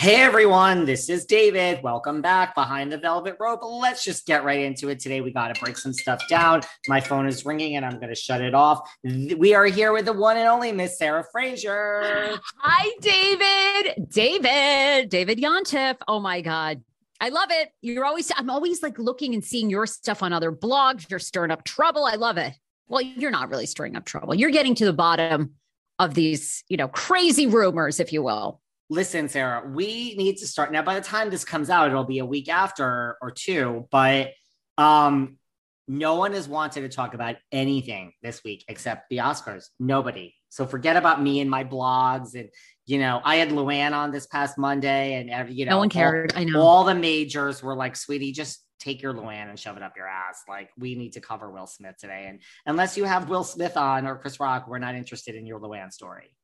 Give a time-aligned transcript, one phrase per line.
[0.00, 1.82] Hey everyone, this is David.
[1.82, 3.60] Welcome back behind the velvet rope.
[3.62, 4.98] Let's just get right into it.
[4.98, 6.62] Today we got to break some stuff down.
[6.88, 8.90] My phone is ringing and I'm going to shut it off.
[9.04, 12.40] We are here with the one and only Miss Sarah Fraser.
[12.56, 14.08] Hi, David.
[14.08, 15.10] David.
[15.10, 15.96] David Yontef.
[16.08, 16.82] Oh my God.
[17.20, 17.68] I love it.
[17.82, 21.10] You're always, I'm always like looking and seeing your stuff on other blogs.
[21.10, 22.06] You're stirring up trouble.
[22.06, 22.54] I love it.
[22.88, 24.34] Well, you're not really stirring up trouble.
[24.34, 25.56] You're getting to the bottom
[25.98, 28.62] of these, you know, crazy rumors, if you will.
[28.92, 30.82] Listen, Sarah, we need to start now.
[30.82, 34.32] By the time this comes out, it'll be a week after or two, but
[34.78, 35.38] um,
[35.86, 39.66] no one has wanted to talk about anything this week except the Oscars.
[39.78, 40.34] Nobody.
[40.48, 42.34] So forget about me and my blogs.
[42.34, 42.48] And,
[42.84, 45.88] you know, I had Luann on this past Monday and every, you know, no one
[45.88, 46.32] cared.
[46.32, 46.60] All, I know.
[46.60, 50.08] All the majors were like, sweetie, just take your Luann and shove it up your
[50.08, 50.42] ass.
[50.48, 52.26] Like, we need to cover Will Smith today.
[52.28, 55.60] And unless you have Will Smith on or Chris Rock, we're not interested in your
[55.60, 56.34] Luann story.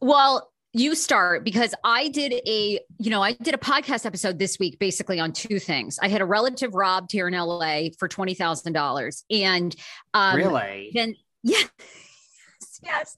[0.00, 4.58] Well, you start because I did a, you know, I did a podcast episode this
[4.58, 5.98] week basically on two things.
[6.00, 9.74] I had a relative robbed here in LA for twenty thousand dollars, and
[10.14, 11.70] um, really, then yes,
[12.82, 13.16] yes,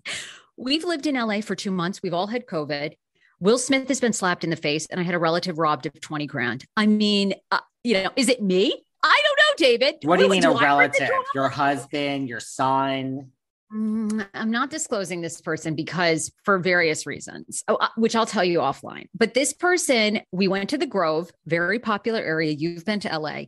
[0.56, 2.02] we've lived in LA for two months.
[2.02, 2.94] We've all had COVID.
[3.40, 6.00] Will Smith has been slapped in the face, and I had a relative robbed of
[6.00, 6.64] twenty grand.
[6.76, 8.84] I mean, uh, you know, is it me?
[9.02, 9.94] I don't know, David.
[10.02, 11.08] What do you mean do a relative?
[11.34, 13.32] Your husband, your son?
[13.72, 18.44] Mm, I'm not disclosing this person because for various reasons, oh, uh, which I'll tell
[18.44, 19.06] you offline.
[19.14, 22.50] But this person, we went to the Grove, very popular area.
[22.50, 23.42] You've been to LA.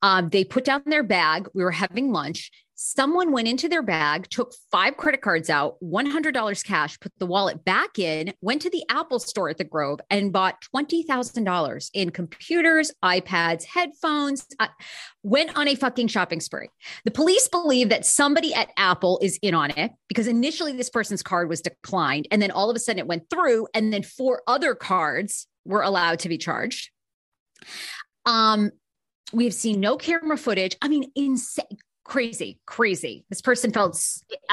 [0.00, 1.48] Um, they put down their bag.
[1.54, 2.52] We were having lunch.
[2.76, 7.64] Someone went into their bag, took five credit cards out, $100 cash, put the wallet
[7.64, 12.90] back in, went to the Apple store at the Grove and bought $20,000 in computers,
[13.04, 14.66] iPads, headphones, uh,
[15.22, 16.68] went on a fucking shopping spree.
[17.04, 21.22] The police believe that somebody at Apple is in on it because initially this person's
[21.22, 24.42] card was declined and then all of a sudden it went through and then four
[24.48, 26.90] other cards were allowed to be charged.
[28.26, 28.72] Um,
[29.32, 30.76] we have seen no camera footage.
[30.82, 33.24] I mean, insane crazy, crazy.
[33.30, 34.00] This person felt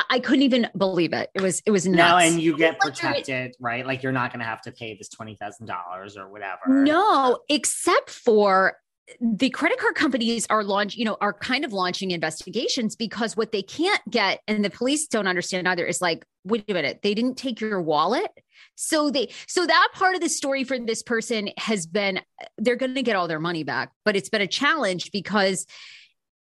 [0.10, 1.30] I couldn't even believe it.
[1.34, 1.98] It was it was nuts.
[1.98, 3.86] No, and you get protected, right?
[3.86, 6.62] Like you're not going to have to pay this twenty thousand dollars or whatever.
[6.68, 8.78] No, except for
[9.20, 13.52] the credit card companies are launch, you know, are kind of launching investigations because what
[13.52, 17.14] they can't get, and the police don't understand either, is like, wait a minute, they
[17.14, 18.32] didn't take your wallet.
[18.76, 22.22] So they, so that part of the story for this person has been,
[22.58, 25.66] they're going to get all their money back, but it's been a challenge because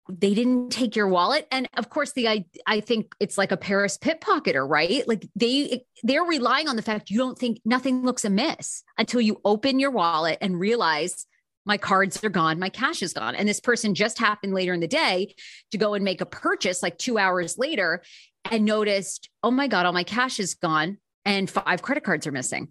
[0.08, 1.48] they didn't take your wallet.
[1.52, 5.08] And of course the I, I think it's like a paris pickpocketer right?
[5.08, 9.42] Like they they're relying on the fact you don't think nothing looks amiss until you
[9.44, 11.26] open your wallet and realize
[11.66, 13.36] my cards are gone my cash is gone.
[13.36, 15.36] And this person just happened later in the day
[15.72, 18.04] to go and make a purchase like two hours later
[18.52, 22.32] and noticed oh my god all my cash is gone and five credit cards are
[22.32, 22.70] missing.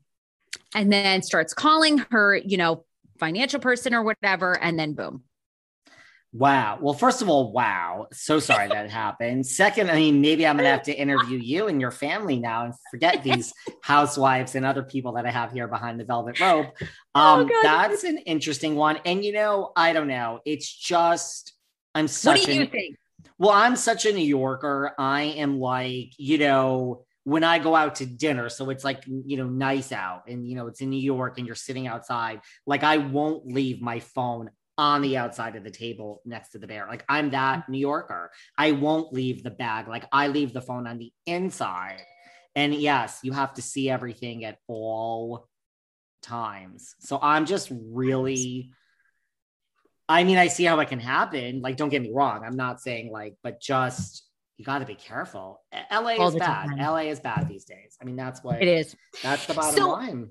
[0.73, 2.85] And then starts calling her you know
[3.19, 4.57] financial person or whatever.
[4.57, 5.25] And then boom
[6.37, 6.79] Wow.
[6.81, 8.09] Well, first of all, wow.
[8.13, 9.47] So sorry that happened.
[9.47, 12.65] Second, I mean, maybe I'm going to have to interview you and your family now
[12.65, 13.53] and forget these
[13.83, 16.75] housewives and other people that I have here behind the velvet rope.
[17.15, 18.99] Oh, um, oh, that's an interesting one.
[19.05, 20.41] And, you know, I don't know.
[20.45, 21.53] It's just,
[21.95, 22.97] I'm such What do you an, think?
[23.39, 24.91] Well, I'm such a New Yorker.
[24.99, 29.37] I am like, you know, when I go out to dinner, so it's like, you
[29.37, 32.83] know, nice out and, you know, it's in New York and you're sitting outside, like
[32.83, 36.87] I won't leave my phone on the outside of the table next to the bear.
[36.89, 37.73] Like I'm that mm-hmm.
[37.73, 38.31] New Yorker.
[38.59, 39.89] I won't leave the bag.
[39.89, 42.03] Like I leave the phone on the inside.
[42.57, 45.49] And yes, you have to see everything at all
[46.23, 46.95] times.
[47.01, 48.71] So I'm just really
[50.09, 51.63] I mean, I see how it can happen.
[51.63, 52.45] Like, don't get me wrong.
[52.45, 54.25] I'm not saying like, but just
[54.59, 55.63] you got to be careful.
[55.91, 56.69] LA all is bad.
[56.69, 56.79] Time.
[56.79, 57.97] LA is bad these days.
[58.01, 58.95] I mean, that's what it is.
[59.23, 60.29] That's the bottom so, line.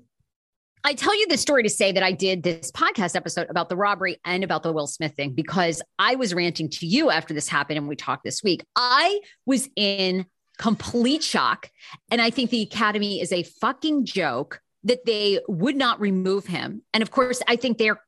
[0.86, 3.76] I tell you this story to say that I did this podcast episode about the
[3.76, 7.48] robbery and about the Will Smith thing because I was ranting to you after this
[7.48, 8.62] happened and we talked this week.
[8.76, 10.26] I was in
[10.58, 11.70] complete shock.
[12.10, 16.82] And I think the Academy is a fucking joke that they would not remove him.
[16.92, 18.00] And of course, I think they're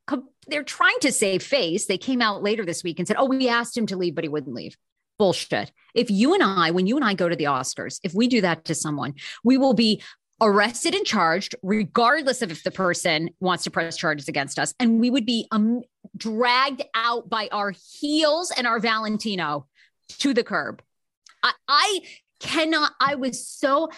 [0.49, 1.87] they're trying to save face.
[1.87, 4.23] They came out later this week and said, "Oh, we asked him to leave, but
[4.23, 4.77] he wouldn't leave."
[5.19, 5.73] Bullshit.
[5.95, 8.43] If you and I, when you and I go to the Oscars, if we do
[8.43, 10.03] that to someone, we will be
[10.41, 14.75] arrested and charged, regardless of if the person wants to press charges against us.
[14.79, 15.83] And we would be um,
[16.17, 19.67] dragged out by our heels and our Valentino
[20.19, 20.83] to the curb.
[21.43, 22.01] I, I
[22.41, 23.89] cannot, I was so,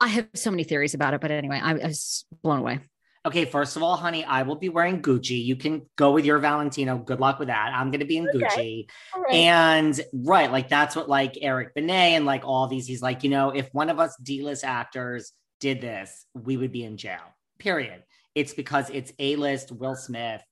[0.00, 2.80] I have so many theories about it, but anyway, I, I was blown away.
[3.26, 5.44] Okay, first of all, honey, I will be wearing Gucci.
[5.44, 6.96] You can go with your Valentino.
[6.96, 7.72] Good luck with that.
[7.74, 8.38] I'm going to be in okay.
[8.38, 8.86] Gucci.
[9.20, 9.34] Right.
[9.34, 13.30] And right, like that's what like Eric Benet and like all these, he's like, you
[13.30, 17.34] know, if one of us D-list actors did this, we would be in jail.
[17.58, 18.04] Period.
[18.36, 20.42] It's because it's A-list Will Smith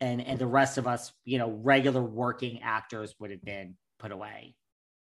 [0.00, 4.12] and and the rest of us, you know, regular working actors would have been put
[4.12, 4.54] away.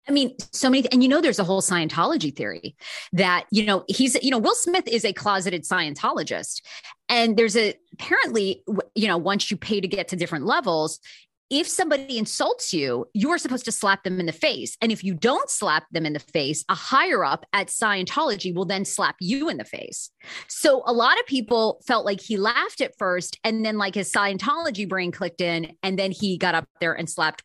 [0.08, 2.76] I mean, so many, and you know, there's a whole Scientology theory
[3.14, 6.62] that, you know, he's, you know, Will Smith is a closeted Scientologist.
[7.10, 8.64] And there's a, apparently,
[8.94, 11.00] you know, once you pay to get to different levels,
[11.52, 14.78] if somebody insults you, you're supposed to slap them in the face.
[14.82, 18.66] And if you don't slap them in the face, a higher up at Scientology will
[18.66, 20.10] then slap you in the face.
[20.48, 24.12] So a lot of people felt like he laughed at first and then like his
[24.12, 27.44] Scientology brain clicked in and then he got up there and slapped.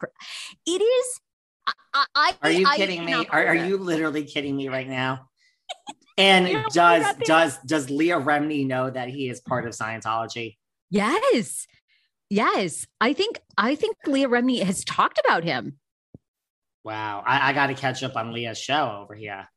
[0.66, 1.20] It is
[1.94, 3.14] I, I, are you kidding me?
[3.14, 5.26] Are, are you literally kidding me right now?
[6.18, 10.58] And does does does Leah Remini know that he is part of Scientology?
[10.90, 11.66] Yes.
[12.28, 12.86] Yes.
[13.00, 15.78] I think I think Leah Remini has talked about him.
[16.84, 17.22] Wow.
[17.26, 19.48] I, I gotta catch up on Leah's show over here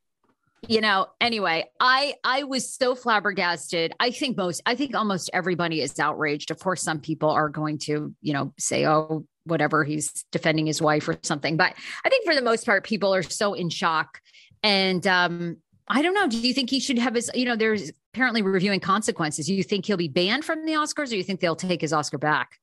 [0.67, 5.81] you know anyway i i was so flabbergasted i think most i think almost everybody
[5.81, 10.25] is outraged of course some people are going to you know say oh whatever he's
[10.31, 11.73] defending his wife or something but
[12.05, 14.21] i think for the most part people are so in shock
[14.61, 15.57] and um
[15.87, 18.79] i don't know do you think he should have his you know there's apparently reviewing
[18.79, 21.55] consequences do you think he'll be banned from the oscars or do you think they'll
[21.55, 22.59] take his oscar back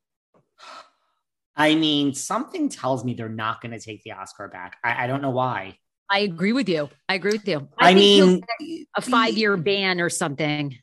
[1.57, 5.07] i mean something tells me they're not going to take the oscar back I, I
[5.07, 5.77] don't know why
[6.13, 6.91] I agree with you.
[7.09, 7.69] I agree with you.
[7.79, 8.43] I, I mean,
[8.97, 10.77] a five year ban or something.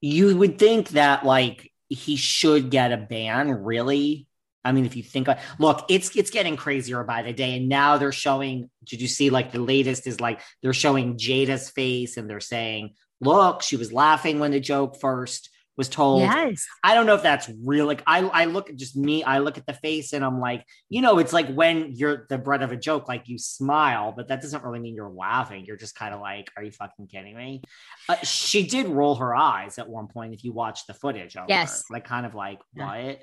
[0.00, 4.28] You would think that like he should get a ban, really.
[4.64, 5.28] I mean, if you think,
[5.58, 8.70] look, it's it's getting crazier by the day, and now they're showing.
[8.84, 12.94] Did you see like the latest is like they're showing Jada's face, and they're saying,
[13.20, 15.50] "Look, she was laughing when the joke first
[15.80, 16.20] was told.
[16.20, 16.66] Yes.
[16.84, 17.86] I don't know if that's real.
[17.86, 20.66] Like I, I look at just me, I look at the face and I'm like,
[20.90, 24.28] you know, it's like when you're the bread of a joke, like you smile, but
[24.28, 25.64] that doesn't really mean you're laughing.
[25.64, 27.62] You're just kind of like, are you fucking kidding me?
[28.10, 30.34] Uh, she did roll her eyes at one point.
[30.34, 32.86] If you watch the footage, yes, her, like kind of like yeah.
[32.86, 33.22] what?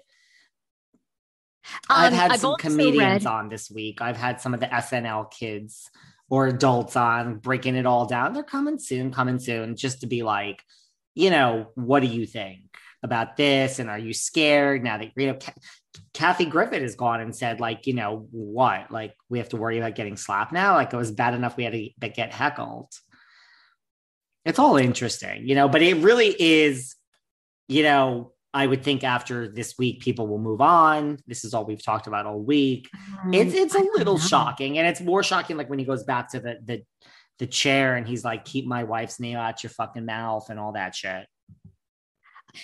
[1.89, 4.01] Um, I've had I've some comedians read- on this week.
[4.01, 5.89] I've had some of the SNL kids
[6.29, 8.33] or adults on breaking it all down.
[8.33, 10.63] They're coming soon, coming soon, just to be like,
[11.15, 12.61] you know, what do you think
[13.01, 13.79] about this?
[13.79, 15.39] And are you scared now that, you know,
[16.13, 18.91] Kathy Griffin has gone and said, like, you know, what?
[18.91, 20.73] Like, we have to worry about getting slapped now?
[20.73, 22.91] Like, it was bad enough we had to get heckled.
[24.45, 26.95] It's all interesting, you know, but it really is,
[27.67, 31.19] you know, I would think after this week, people will move on.
[31.27, 32.89] This is all we've talked about all week.
[32.91, 33.33] Mm-hmm.
[33.35, 36.39] It's it's a little shocking, and it's more shocking like when he goes back to
[36.39, 36.83] the the
[37.37, 40.71] the chair and he's like, keep my wife's name out your fucking mouth and all
[40.71, 41.27] that shit.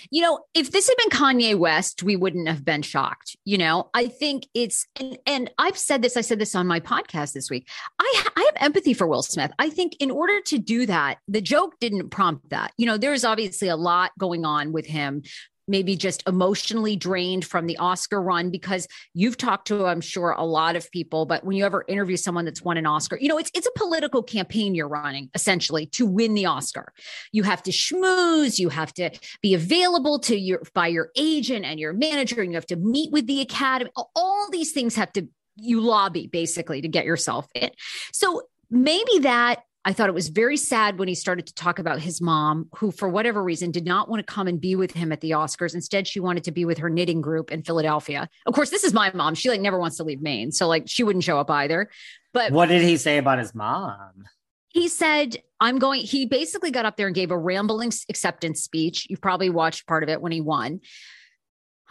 [0.10, 3.36] You know, if this had been Kanye West, we wouldn't have been shocked.
[3.46, 6.18] You know, I think it's and and I've said this.
[6.18, 7.68] I said this on my podcast this week.
[8.00, 9.52] I I have empathy for Will Smith.
[9.60, 12.74] I think in order to do that, the joke didn't prompt that.
[12.78, 15.22] You know, there's obviously a lot going on with him
[15.68, 20.46] maybe just emotionally drained from the Oscar run because you've talked to, I'm sure, a
[20.46, 23.38] lot of people, but when you ever interview someone that's won an Oscar, you know,
[23.38, 26.94] it's it's a political campaign you're running essentially to win the Oscar.
[27.32, 31.80] You have to schmooze, you have to be available to your by your agent and
[31.80, 33.92] your manager, and you have to meet with the academy.
[34.16, 37.70] All these things have to you lobby basically to get yourself in.
[38.12, 42.00] So maybe that I thought it was very sad when he started to talk about
[42.00, 45.12] his mom, who, for whatever reason, did not want to come and be with him
[45.12, 45.76] at the Oscars.
[45.76, 48.30] Instead, she wanted to be with her knitting group in Philadelphia.
[48.46, 49.36] Of course, this is my mom.
[49.36, 50.52] She like never wants to leave Maine.
[50.54, 51.90] So like she wouldn't show up either.
[52.32, 54.24] But what did he say about his mom?
[54.70, 59.06] He said, I'm going, he basically got up there and gave a rambling acceptance speech.
[59.10, 60.80] You probably watched part of it when he won.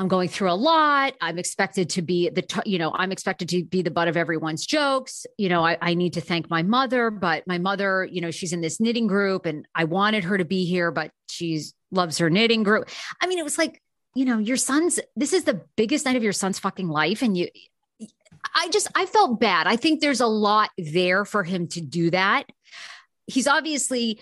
[0.02, 1.14] I'm going through a lot.
[1.20, 4.16] I'm expected to be the, t- you know, I'm expected to be the butt of
[4.16, 5.26] everyone's jokes.
[5.38, 8.52] You know, I, I need to thank my mother, but my mother, you know, she's
[8.52, 12.28] in this knitting group and I wanted her to be here, but she's loves her
[12.28, 12.88] knitting group.
[13.20, 13.80] I mean, it was like,
[14.16, 17.22] you know, your son's, this is the biggest night of your son's fucking life.
[17.22, 17.48] And you,
[18.56, 19.68] I just, I felt bad.
[19.68, 22.44] I think there's a lot there for him to do that.
[23.26, 24.18] He's obviously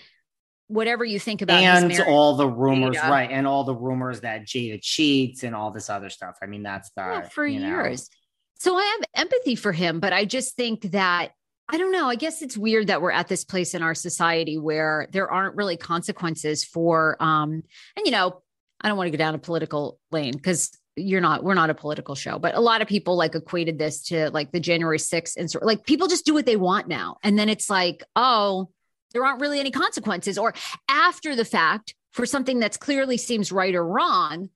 [0.71, 4.79] whatever you think about and all the rumors right and all the rumors that jada
[4.81, 6.39] cheats and all this other stuff.
[6.41, 8.17] I mean that's the yeah, for years know.
[8.59, 11.33] so i have empathy for him but i just think that
[11.69, 14.59] i don't know i guess it's weird that we're at this place in our society
[14.59, 17.63] where there aren't really consequences for um
[17.97, 18.41] and you know
[18.81, 21.75] i don't want to go down a political lane because you're not we're not a
[21.75, 25.37] political show but a lot of people like equated this to like the january 6th
[25.37, 27.17] and so like people just do what they want now.
[27.23, 28.71] And then it's like oh
[29.13, 30.55] there aren't really any consequences or
[30.89, 34.49] after the fact for something that's clearly seems right or wrong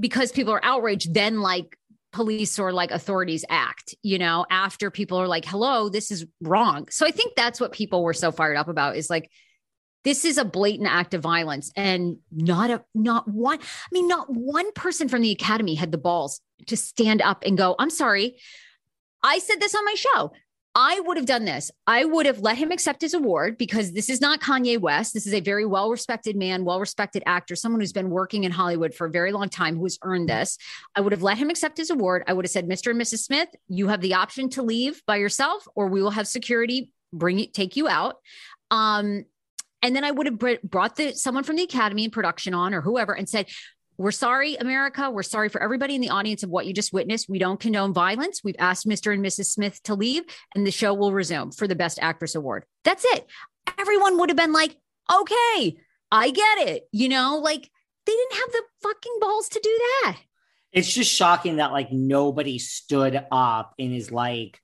[0.00, 1.76] because people are outraged then like
[2.12, 6.86] police or like authorities act you know after people are like hello this is wrong.
[6.90, 9.30] So i think that's what people were so fired up about is like
[10.04, 14.26] this is a blatant act of violence and not a not one i mean not
[14.30, 18.36] one person from the academy had the balls to stand up and go i'm sorry
[19.22, 20.30] i said this on my show
[20.76, 21.70] I would have done this.
[21.86, 25.14] I would have let him accept his award because this is not Kanye West.
[25.14, 28.50] This is a very well respected man, well respected actor, someone who's been working in
[28.50, 30.58] Hollywood for a very long time, who has earned this.
[30.96, 32.24] I would have let him accept his award.
[32.26, 32.90] I would have said, Mr.
[32.90, 33.18] and Mrs.
[33.18, 37.38] Smith, you have the option to leave by yourself, or we will have security bring
[37.38, 38.16] you, take you out.
[38.70, 39.24] Um,
[39.80, 42.80] and then I would have brought the someone from the Academy and production on, or
[42.80, 43.46] whoever, and said,
[43.96, 45.10] we're sorry, America.
[45.10, 47.28] We're sorry for everybody in the audience of what you just witnessed.
[47.28, 48.42] We don't condone violence.
[48.42, 49.12] We've asked Mr.
[49.12, 49.46] and Mrs.
[49.46, 50.24] Smith to leave,
[50.54, 52.64] and the show will resume for the Best Actress Award.
[52.84, 53.26] That's it.
[53.78, 54.76] Everyone would have been like,
[55.12, 55.76] okay,
[56.10, 56.88] I get it.
[56.92, 57.70] You know, like
[58.06, 60.16] they didn't have the fucking balls to do that.
[60.72, 64.60] It's just shocking that like nobody stood up and is like,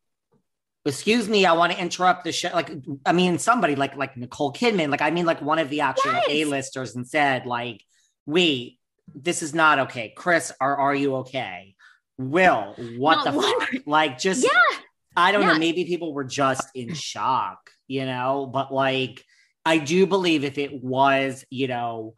[0.84, 2.50] excuse me, I want to interrupt the show.
[2.52, 2.72] Like,
[3.06, 6.12] I mean, somebody like like Nicole Kidman, like I mean, like one of the actual
[6.12, 6.26] yes.
[6.28, 7.84] A-listers and said, like,
[8.26, 8.79] wait,
[9.14, 10.12] this is not okay.
[10.16, 11.74] Chris, are are you okay?
[12.18, 13.86] Will, what not the fuck?
[13.86, 14.78] Like just yeah.
[15.16, 15.52] I don't yeah.
[15.54, 19.24] know, maybe people were just in shock, you know, but like
[19.64, 22.14] I do believe if it was, you know,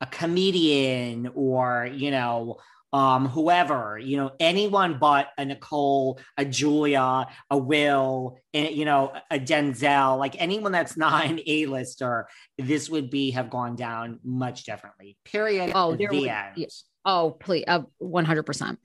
[0.00, 2.58] a comedian or, you know,
[2.96, 9.12] um, whoever, you know, anyone but a Nicole, a Julia, a Will, and you know,
[9.30, 12.26] a Denzel, like anyone that's not an A-lister,
[12.56, 15.18] this would be have gone down much differently.
[15.26, 15.72] Period.
[15.74, 16.66] Oh, there the would, end.
[17.04, 18.78] Oh, please, uh, one hundred percent.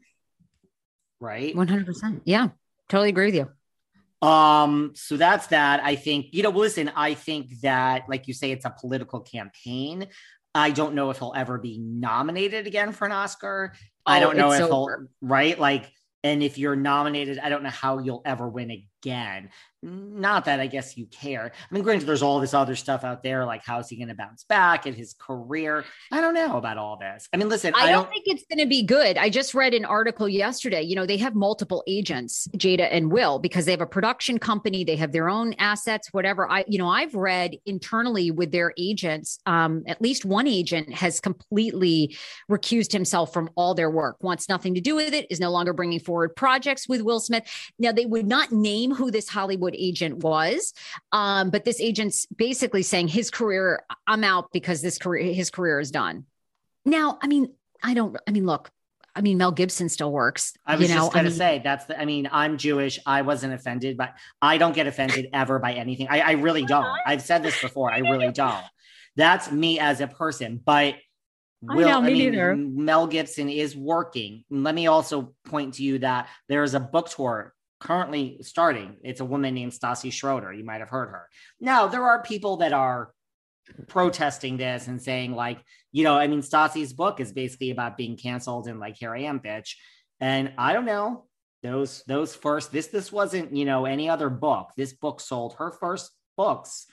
[1.21, 1.55] Right.
[1.55, 2.23] One hundred percent.
[2.25, 2.49] Yeah,
[2.89, 4.27] totally agree with you.
[4.27, 5.81] Um, so that's that.
[5.81, 10.09] I think, you know, listen, I think that, like you say, it's a political campaign.
[10.53, 13.73] I don't know if he'll ever be nominated again for an Oscar.
[14.05, 15.09] Oh, I don't know if over.
[15.21, 15.91] he'll right like
[16.23, 18.71] and if you're nominated, I don't know how you'll ever win
[19.03, 19.49] again.
[19.83, 21.51] Not that I guess you care.
[21.55, 24.13] I mean, granted, there's all this other stuff out there, like how's he going to
[24.13, 25.83] bounce back in his career?
[26.11, 27.27] I don't know about all this.
[27.33, 29.17] I mean, listen, I, I don't, don't, think it's going to be good.
[29.17, 30.83] I just read an article yesterday.
[30.83, 34.83] You know, they have multiple agents, Jada and Will, because they have a production company,
[34.83, 36.47] they have their own assets, whatever.
[36.47, 41.19] I, you know, I've read internally with their agents, um, at least one agent has
[41.19, 42.15] completely
[42.51, 45.73] recused himself from all their work, wants nothing to do with it, is no longer
[45.73, 47.51] bringing forward projects with Will Smith.
[47.79, 50.73] Now, they would not name who this Hollywood agent was,
[51.11, 55.79] um, but this agent's basically saying his career, I'm out because this career, his career
[55.79, 56.25] is done.
[56.85, 58.71] Now, I mean, I don't, I mean, look,
[59.15, 60.53] I mean, Mel Gibson still works.
[60.65, 61.01] I was you know?
[61.01, 62.99] just going to say that's the, I mean, I'm Jewish.
[63.05, 66.07] I wasn't offended, but I don't get offended ever by anything.
[66.09, 66.97] I, I really don't.
[67.05, 67.91] I've said this before.
[67.91, 68.63] I really don't.
[69.17, 70.61] That's me as a person.
[70.63, 70.95] But
[71.61, 72.55] Will, I, know, me I mean, neither.
[72.55, 74.43] Mel Gibson is working.
[74.49, 78.97] Let me also point to you that there is a book tour currently starting.
[79.03, 80.53] It's a woman named Stassi Schroeder.
[80.53, 81.27] You might have heard her.
[81.59, 83.11] Now, there are people that are
[83.87, 85.59] protesting this and saying like,
[85.91, 89.21] you know, I mean, Stassi's book is basically about being canceled and like, here I
[89.21, 89.75] am, bitch.
[90.19, 91.25] And I don't know
[91.63, 94.71] those those first this this wasn't you know any other book.
[94.77, 96.87] This book sold her first books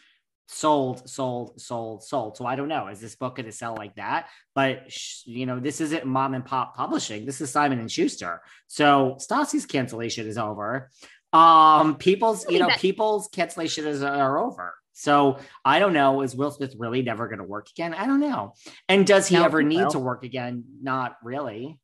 [0.49, 3.95] sold sold sold sold so i don't know is this book going to sell like
[3.97, 4.81] that but
[5.27, 9.67] you know this isn't mom and pop publishing this is simon and schuster so stassi's
[9.67, 10.89] cancellation is over
[11.35, 16.23] um people's you know people's cancellation is are over so I don't know.
[16.23, 17.95] Is Will Smith really never going to work again?
[17.95, 18.55] I don't know.
[18.89, 20.65] And does he no, ever need to work again?
[20.83, 21.79] Not really.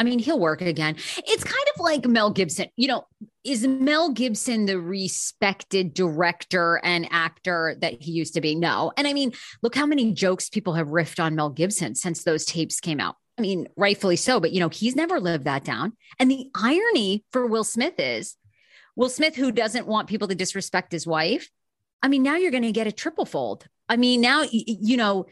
[0.00, 0.96] I mean, he'll work again.
[1.18, 2.68] It's kind of like Mel Gibson.
[2.76, 3.06] You know,
[3.44, 8.54] is Mel Gibson the respected director and actor that he used to be?
[8.54, 8.92] No.
[8.96, 12.46] And I mean, look how many jokes people have riffed on Mel Gibson since those
[12.46, 13.16] tapes came out.
[13.36, 15.92] I mean, rightfully so, but you know, he's never lived that down.
[16.18, 18.36] And the irony for Will Smith is
[18.96, 21.50] Will Smith, who doesn't want people to disrespect his wife,
[22.02, 23.66] I mean, now you're going to get a triple fold.
[23.86, 25.26] I mean, now, you know,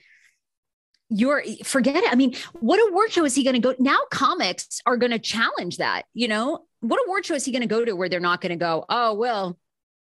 [1.09, 2.13] you're forget it.
[2.13, 3.75] I mean, what award show is he going to go?
[3.79, 6.03] Now comics are going to challenge that.
[6.15, 8.51] You know, what award show is he going to go to where they're not going
[8.51, 8.85] to go?
[8.89, 9.59] Oh well.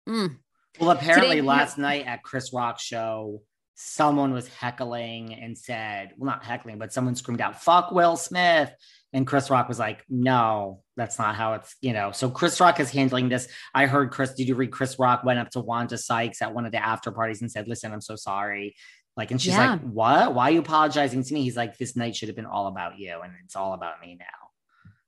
[0.08, 0.38] Mm.
[0.80, 3.42] Well, apparently Today, last night at Chris Rock show,
[3.76, 8.72] someone was heckling and said, well, not heckling, but someone screamed out, "Fuck Will Smith."
[9.14, 12.12] And Chris Rock was like, no, that's not how it's, you know.
[12.12, 13.48] So Chris Rock is handling this.
[13.74, 16.66] I heard Chris, did you read Chris Rock went up to Wanda Sykes at one
[16.66, 18.76] of the after parties and said, listen, I'm so sorry.
[19.16, 19.72] Like, and she's yeah.
[19.72, 20.34] like, what?
[20.34, 21.44] Why are you apologizing to me?
[21.44, 23.20] He's like, this night should have been all about you.
[23.24, 24.26] And it's all about me now.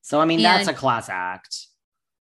[0.01, 1.67] So, I mean, and that's a class act.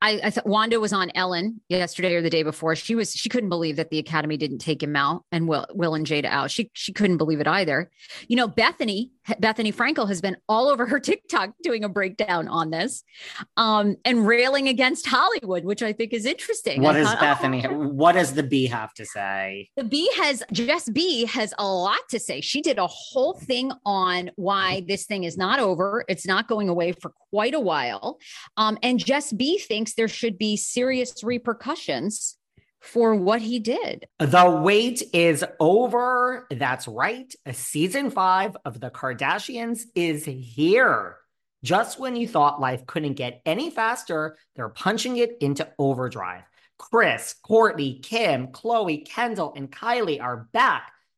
[0.00, 2.76] I, I thought Wanda was on Ellen yesterday or the day before.
[2.76, 5.94] She was she couldn't believe that the Academy didn't take him out and Will Will
[5.94, 6.50] and Jada out.
[6.50, 7.90] She she couldn't believe it either.
[8.28, 12.70] You know, Bethenny Bethenny Frankel has been all over her TikTok doing a breakdown on
[12.70, 13.02] this,
[13.56, 16.82] um, and railing against Hollywood, which I think is interesting.
[16.82, 17.66] What does Bethenny?
[17.68, 17.88] Oh.
[17.88, 19.68] What does the B have to say?
[19.76, 22.40] The B has Jess B has a lot to say.
[22.40, 26.04] She did a whole thing on why this thing is not over.
[26.08, 28.18] It's not going away for quite a while,
[28.56, 32.36] um, and Jess B thinks thinks there should be serious repercussions
[32.80, 34.06] for what he did.
[34.18, 36.46] The wait is over.
[36.50, 37.32] That's right.
[37.52, 41.16] Season five of The Kardashians is here.
[41.64, 46.44] Just when you thought life couldn't get any faster, they're punching it into overdrive.
[46.78, 50.92] Kris, Kourtney, Kim, Khloé, Kendall, and Kylie are back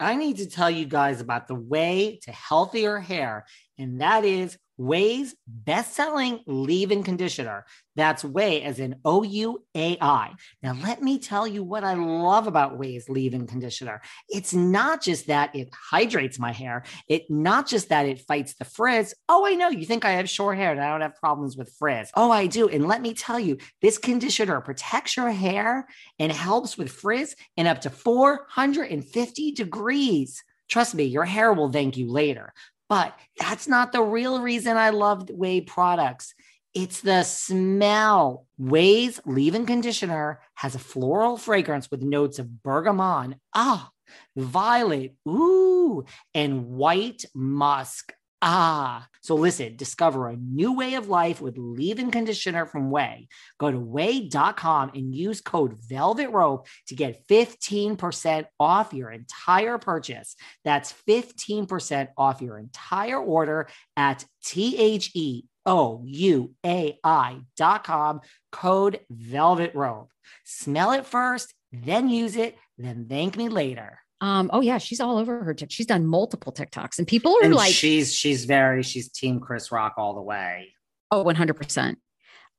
[0.00, 3.46] I need to tell you guys about the way to healthier hair,
[3.78, 7.64] and that is Ouai's best-selling leave-in conditioner.
[7.94, 10.32] That's Way as in O-U-A-I.
[10.62, 14.00] Now, let me tell you what I love about Ouai's leave-in conditioner.
[14.28, 16.84] It's not just that it hydrates my hair.
[17.08, 19.14] It not just that it fights the frizz.
[19.28, 19.68] Oh, I know.
[19.68, 22.10] You think I have short hair and I don't have problems with frizz.
[22.14, 22.68] Oh, I do.
[22.68, 25.86] And let me tell you, this conditioner protects your hair
[26.18, 30.42] and helps with frizz in up to 450 degrees.
[30.68, 32.54] Trust me, your hair will thank you later.
[32.92, 36.34] But that's not the real reason I loved Ouai products.
[36.74, 38.44] It's the smell.
[38.60, 43.88] Ouai's leave-in conditioner has a floral fragrance with notes of bergamot, ah,
[44.36, 48.12] violet, ooh, and white musk.
[48.44, 53.28] Ah, so listen, discover a new way of life with leave in conditioner from Ouai.
[53.60, 60.34] Go to way.com and use code Velvet Rope to get 15% off your entire purchase.
[60.64, 67.84] That's 15% off your entire order at T H E O U A I dot
[67.84, 70.10] com, code Velvet Rope.
[70.42, 74.00] Smell it first, then use it, then thank me later.
[74.22, 75.72] Um, oh yeah, she's all over her TikTok.
[75.72, 79.72] She's done multiple TikToks, and people are and like, she's she's very she's Team Chris
[79.72, 80.68] Rock all the way.
[81.10, 81.98] Oh, one hundred percent.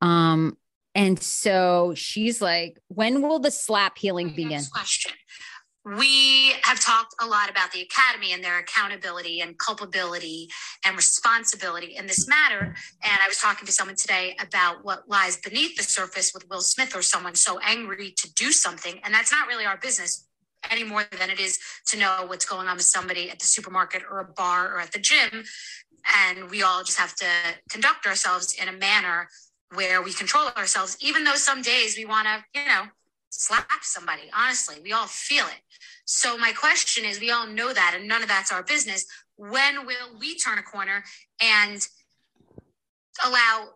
[0.02, 0.58] Um,
[0.94, 4.50] and so she's like, when will the slap healing begin?
[4.50, 5.14] Next question.
[5.86, 10.50] We have talked a lot about the academy and their accountability and culpability
[10.86, 12.60] and responsibility in this matter.
[12.60, 16.62] And I was talking to someone today about what lies beneath the surface with Will
[16.62, 19.00] Smith or someone so angry to do something.
[19.04, 20.26] And that's not really our business
[20.70, 24.04] any more than it is to know what's going on with somebody at the supermarket
[24.10, 25.44] or a bar or at the gym.
[26.28, 27.26] And we all just have to
[27.70, 29.30] conduct ourselves in a manner
[29.74, 32.84] where we control ourselves, even though some days we want to, you know,
[33.30, 34.24] slap somebody.
[34.36, 35.62] Honestly, we all feel it.
[36.06, 39.06] So my question is, we all know that, and none of that's our business.
[39.38, 41.04] When will we turn a corner
[41.42, 41.80] and
[43.26, 43.70] allow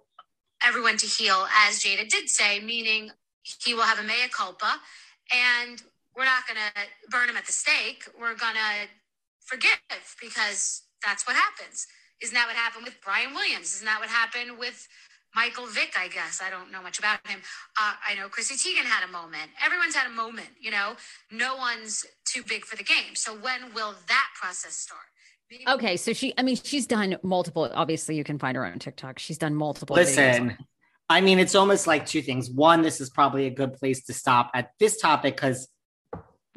[0.64, 4.76] everyone to heal, as Jada did say, meaning he will have a mea culpa,
[5.34, 5.82] and
[6.18, 8.04] we're not going to burn him at the stake.
[8.20, 8.90] We're going to
[9.46, 11.86] forgive because that's what happens.
[12.22, 13.76] Isn't that what happened with Brian Williams?
[13.76, 14.88] Isn't that what happened with
[15.36, 16.42] Michael Vick, I guess.
[16.44, 17.40] I don't know much about him.
[17.80, 19.52] Uh, I know Chrissy Teigen had a moment.
[19.64, 20.96] Everyone's had a moment, you know?
[21.32, 23.14] No one's too big for the game.
[23.14, 25.02] So when will that process start?
[25.52, 25.98] Maybe- okay.
[25.98, 29.20] So she, I mean, she's done multiple, obviously, you can find her on TikTok.
[29.20, 29.96] She's done multiple.
[29.96, 30.58] Listen,
[31.10, 32.50] I mean, it's almost like two things.
[32.50, 35.68] One, this is probably a good place to stop at this topic because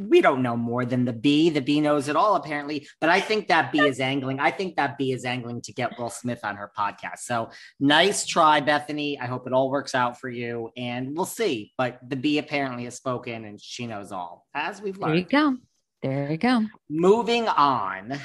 [0.09, 1.51] we don't know more than the B.
[1.51, 2.87] The B knows it all, apparently.
[3.01, 4.41] But I think that B is angling.
[4.41, 7.21] I think that B is angling to get Will Smith on her podcast.
[7.21, 9.17] So nice try, Bethenny.
[9.21, 10.71] I hope it all works out for you.
[10.77, 11.73] And we'll see.
[11.77, 15.13] But the B apparently has spoken and she knows all, as we've learned.
[15.13, 15.57] There you go.
[16.03, 16.67] There you go.
[16.89, 18.19] Moving on.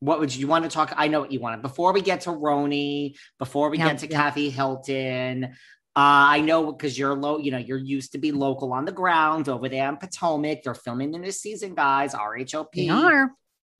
[0.00, 0.92] What would you want to talk?
[0.96, 1.62] I know what you wanted.
[1.62, 5.54] Before we get to RHONY, before we get to Kathy Hilton,
[5.96, 8.92] uh, I know because you're low, you know, you're used to be local on the
[8.92, 10.64] ground over there in Potomac.
[10.64, 12.14] They're filming in this season, guys.
[12.14, 12.72] RHOP.
[12.74, 13.30] They are.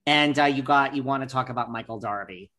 [0.06, 2.50] And uh, you got you want to talk about Michael Darby.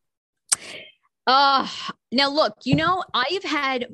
[1.26, 1.66] Uh
[2.12, 3.88] now look, you know, I've had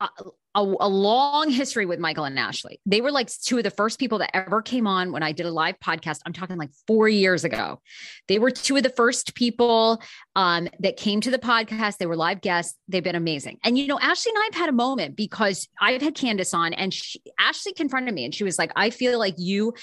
[0.00, 0.08] a,
[0.54, 2.80] a, a, long history with Michael and Ashley.
[2.86, 5.46] They were like two of the first people that ever came on when I did
[5.46, 6.20] a live podcast.
[6.24, 7.80] I'm talking like four years ago.
[8.28, 10.00] They were two of the first people
[10.36, 11.98] um, that came to the podcast.
[11.98, 12.78] They were live guests.
[12.88, 13.58] They've been amazing.
[13.64, 16.72] And, you know, Ashley and I have had a moment because I've had Candiace on
[16.72, 19.74] and she, Ashley confronted me and she was like, I feel like you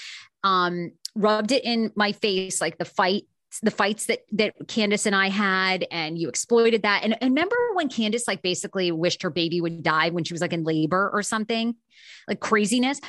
[0.42, 3.24] um, rubbed it in my face, like the fight
[3.60, 7.02] the fights that that Candiace and I had, and you exploited that.
[7.04, 10.40] And, and remember when Candace like basically wished her baby would die when she was
[10.40, 11.74] like in labor or something,
[12.28, 13.00] like craziness.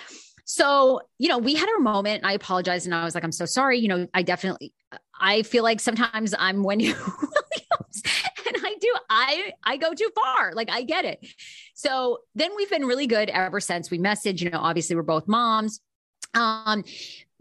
[0.46, 3.32] So, you know, we had our moment and I apologized and I was like, I'm
[3.32, 3.80] so sorry.
[3.80, 4.74] You know, I definitely
[5.20, 10.54] I feel like sometimes I'm when you and I do, I I go too far.
[10.54, 11.26] Like I get it.
[11.76, 15.28] So then we've been really good ever since we messaged, you know, obviously we're both
[15.28, 15.80] moms.
[16.34, 16.84] Um,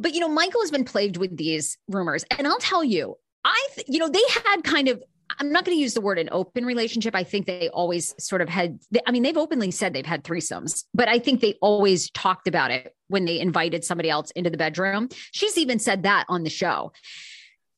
[0.02, 3.68] but you know, Michael has been plagued with these rumors, and I'll tell you, I,
[3.74, 5.02] th- you know, they had kind of.
[5.38, 7.14] I'm not going to use the word an open relationship.
[7.14, 8.78] I think they always sort of had.
[9.06, 12.70] I mean, they've openly said they've had threesomes, but I think they always talked about
[12.70, 15.08] it when they invited somebody else into the bedroom.
[15.30, 16.92] She's even said that on the show.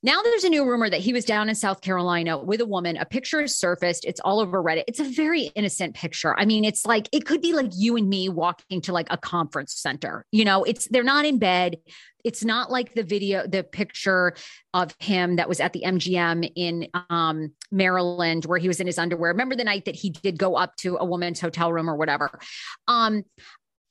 [0.03, 2.97] Now there's a new rumor that he was down in South Carolina with a woman.
[2.97, 4.05] A picture is surfaced.
[4.05, 4.83] It's all over Reddit.
[4.87, 6.37] It's a very innocent picture.
[6.37, 9.17] I mean, it's like it could be like you and me walking to like a
[9.17, 10.25] conference center.
[10.31, 11.77] You know, it's they're not in bed.
[12.23, 14.33] It's not like the video, the picture
[14.73, 18.97] of him that was at the MGM in um, Maryland where he was in his
[18.97, 19.31] underwear.
[19.31, 22.39] Remember the night that he did go up to a woman's hotel room or whatever.
[22.87, 23.23] Um,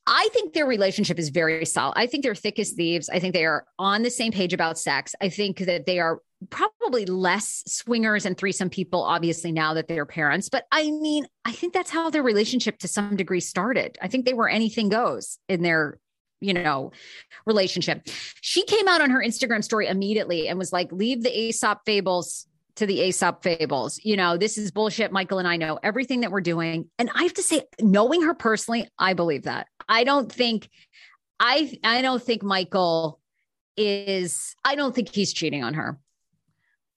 [0.06, 1.94] I think their relationship is very solid.
[1.96, 3.08] I think they're thick as thieves.
[3.08, 5.14] I think they are on the same page about sex.
[5.20, 10.04] I think that they are probably less swingers and threesome people, obviously, now that they're
[10.04, 10.50] parents.
[10.50, 13.96] But I mean, I think that's how their relationship to some degree started.
[14.02, 15.98] I think they were anything goes in their
[16.40, 16.92] you know,
[17.46, 18.06] relationship.
[18.42, 22.46] She came out on her Instagram story immediately and was like, leave the Aesop fables
[22.76, 24.00] to the Aesop fables.
[24.04, 25.12] You know, this is bullshit.
[25.12, 26.90] Michael and I know everything that we're doing.
[26.98, 29.68] And I have to say, knowing her personally, I believe that.
[29.88, 30.68] I don't think
[31.40, 33.20] I I don't think Michael
[33.76, 35.98] is I don't think he's cheating on her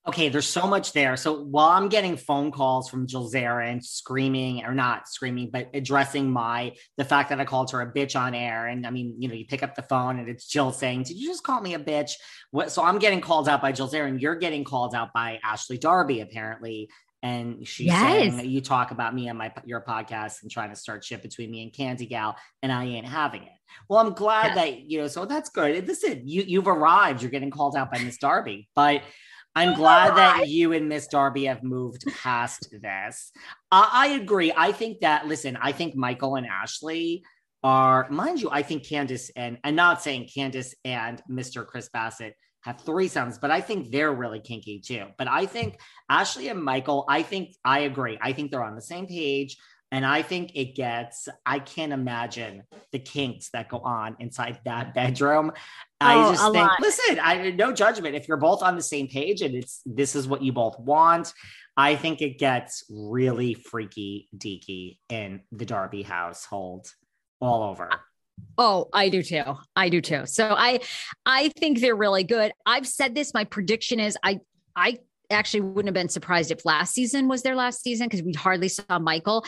[0.07, 1.17] okay, there's so much there.
[1.17, 6.31] So while I'm getting phone calls from Jill Zarin screaming or not screaming, but addressing
[6.31, 8.67] my the fact that I called her a bitch on air.
[8.67, 11.17] And I mean, you know, you pick up the phone and it's Jill saying, Did
[11.17, 12.13] you just call me a bitch?
[12.51, 14.21] What so I'm getting called out by Jill Zarin.
[14.21, 16.89] You're getting called out by Ashley Darby, apparently.
[17.23, 18.35] And she's yes.
[18.35, 21.49] saying you talk about me on my your podcast and trying to start shit between
[21.49, 23.49] me and Candy Gal, and I ain't having it.
[23.89, 24.55] Well, I'm glad yes.
[24.55, 25.87] that you know, so that's good.
[25.87, 27.21] Listen, you you've arrived.
[27.21, 29.01] You're getting called out by Miss Darby, but
[29.57, 33.31] I'm glad that you and Miss Darby have moved past this.
[33.71, 34.53] Uh, I agree.
[34.55, 37.23] I think that, listen, I think Michael and Ashley
[37.63, 41.65] are, mind you, I think Candiace and, I'm not saying Candiace and Mr.
[41.65, 42.35] Chris Bassett
[42.67, 45.05] have threesomes, but I think they're really kinky too.
[45.17, 48.17] But I think Ashley and Michael, I think I agree.
[48.21, 49.57] I think they're on the same page.
[49.89, 54.93] And I think it gets, I can't imagine the kinks that go on inside that
[54.99, 55.53] bedroom.
[56.01, 56.81] I oh, just think, lot.
[56.81, 58.15] listen, I no judgment.
[58.15, 61.33] If you're both on the same page and it's this is what you both want,
[61.77, 66.91] I think it gets really freaky deaky in the Darby household
[67.39, 67.89] all over.
[68.57, 69.43] Oh, I do too.
[69.75, 70.25] I do too.
[70.25, 70.79] So I
[71.25, 72.51] I think they're really good.
[72.65, 73.33] I've said this.
[73.33, 74.39] My prediction is I
[74.75, 78.33] I actually wouldn't have been surprised if last season was their last season because we
[78.33, 79.45] hardly saw Michael.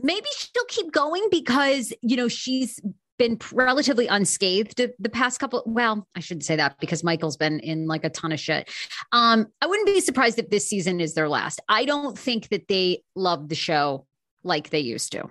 [0.00, 2.80] Maybe she'll keep going because you know she's
[3.18, 7.88] been relatively unscathed the past couple well i shouldn't say that because michael's been in
[7.88, 8.70] like a ton of shit
[9.10, 12.68] um i wouldn't be surprised if this season is their last i don't think that
[12.68, 14.06] they love the show
[14.44, 15.28] like they used to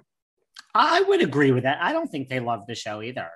[0.77, 1.79] I would agree with that.
[1.81, 3.29] I don't think they love the show either.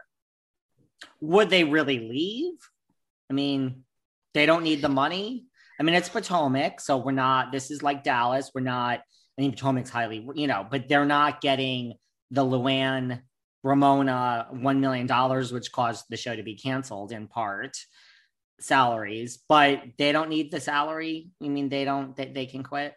[1.21, 2.53] Would they really leave?
[3.29, 3.83] I mean,
[4.33, 5.45] they don't need the money.
[5.79, 7.51] I mean, it's Potomac, so we're not.
[7.51, 8.51] This is like Dallas.
[8.53, 8.99] We're not.
[9.37, 11.95] I mean, Potomac's highly, you know, but they're not getting
[12.29, 13.21] the Luann
[13.63, 17.77] Ramona one million dollars, which caused the show to be canceled in part
[18.59, 19.39] salaries.
[19.49, 21.31] But they don't need the salary.
[21.43, 22.15] I mean, they don't.
[22.15, 22.93] They, they can quit.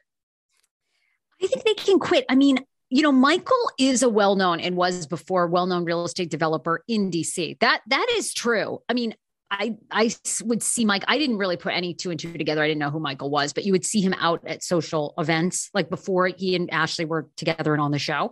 [1.43, 2.27] I think they can quit.
[2.29, 2.59] I mean,
[2.95, 7.59] you know, Michael is a well-known and was before well-known real estate developer in DC.
[7.59, 8.83] That that is true.
[8.89, 9.17] I mean,
[9.51, 10.13] I I
[10.45, 11.03] would see Mike.
[11.09, 12.63] I didn't really put any two and two together.
[12.63, 15.71] I didn't know who Michael was, but you would see him out at social events
[15.75, 18.31] like before he and Ashley were together and on the show.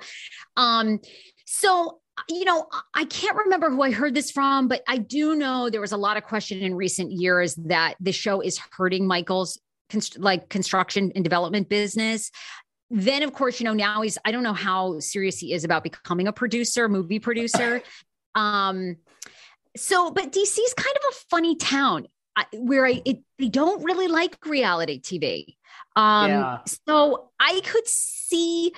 [0.56, 1.00] Um,
[1.44, 1.98] so
[2.28, 5.80] you know, I can't remember who I heard this from, but I do know there
[5.80, 9.58] was a lot of question in recent years that the show is hurting Michael's
[10.16, 12.30] like construction and development business
[12.92, 15.82] then of course you know now he's i don't know how serious he is about
[15.82, 17.82] becoming a producer movie producer.
[18.34, 18.96] Um
[19.76, 22.06] so but dc is kind of a funny town.
[22.54, 25.56] Where I, it, they don't really like reality tv
[25.96, 26.58] um yeah.
[26.88, 28.72] so i could see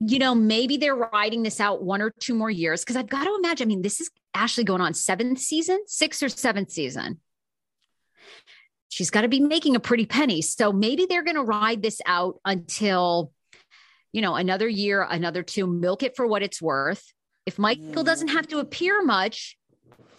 [0.00, 2.80] you know maybe they're riding this out one or two more years.
[2.80, 6.22] Because i've got to imagine i mean this is actually going on seventh season sixth
[6.22, 7.20] or seventh season
[8.92, 10.42] she's got to be making a pretty penny.
[10.42, 13.32] So maybe they're going to ride this out until,
[14.12, 17.02] you know, another year, another two, milk it for what it's worth.
[17.46, 19.56] If Michael doesn't have to appear much,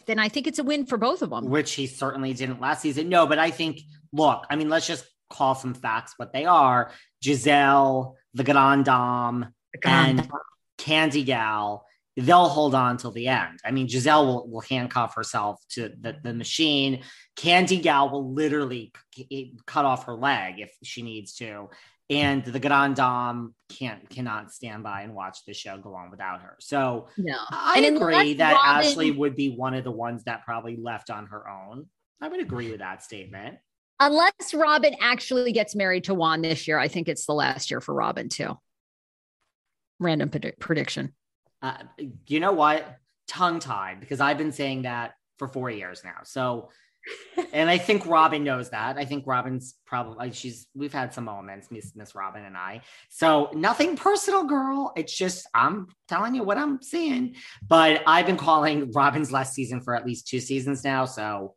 [0.08, 1.52] then I think it's a win for both of them.
[1.52, 3.10] Which he certainly didn't last season.
[3.10, 3.80] No, but I think,
[4.12, 6.90] look, I mean, let's just call some facts what they are.
[7.24, 9.54] Gizelle, the Grand Dame,
[9.86, 10.28] and
[10.80, 13.60] Candy Gal they'll hold on till the end.
[13.66, 17.04] I mean, Gizelle will, will handcuff herself to the, the machine.
[17.36, 21.70] Candy Gal will literally c- cut off her leg if she needs to.
[22.10, 26.42] And the Grand Dame can't cannot stand by and watch the show go on without
[26.42, 26.58] her.
[26.60, 27.38] So no.
[27.50, 28.86] I and agree that Robyn...
[28.88, 31.88] Ashley would be one of the ones that probably left on her own.
[32.22, 33.58] I would agree with that statement.
[34.00, 37.80] Unless Robyn actually gets married to Juan this year, I think it's the last year
[37.80, 38.58] for Robyn too.
[40.00, 41.14] Random predict- prediction.
[41.64, 41.78] Uh,
[42.28, 42.98] you know what?
[43.28, 46.18] Tongue tied because I've been saying that for four years now.
[46.24, 46.70] So,
[47.54, 48.98] and I think Robyn knows that.
[48.98, 52.82] I think Robyn's probably she's we've had some moments, Miss Miss Robyn and I.
[53.10, 54.92] So nothing personal, girl.
[54.98, 57.36] It's just I'm telling you what I'm seeing.
[57.66, 61.06] But I've been calling Robyn's last season for at least two seasons now.
[61.06, 61.56] So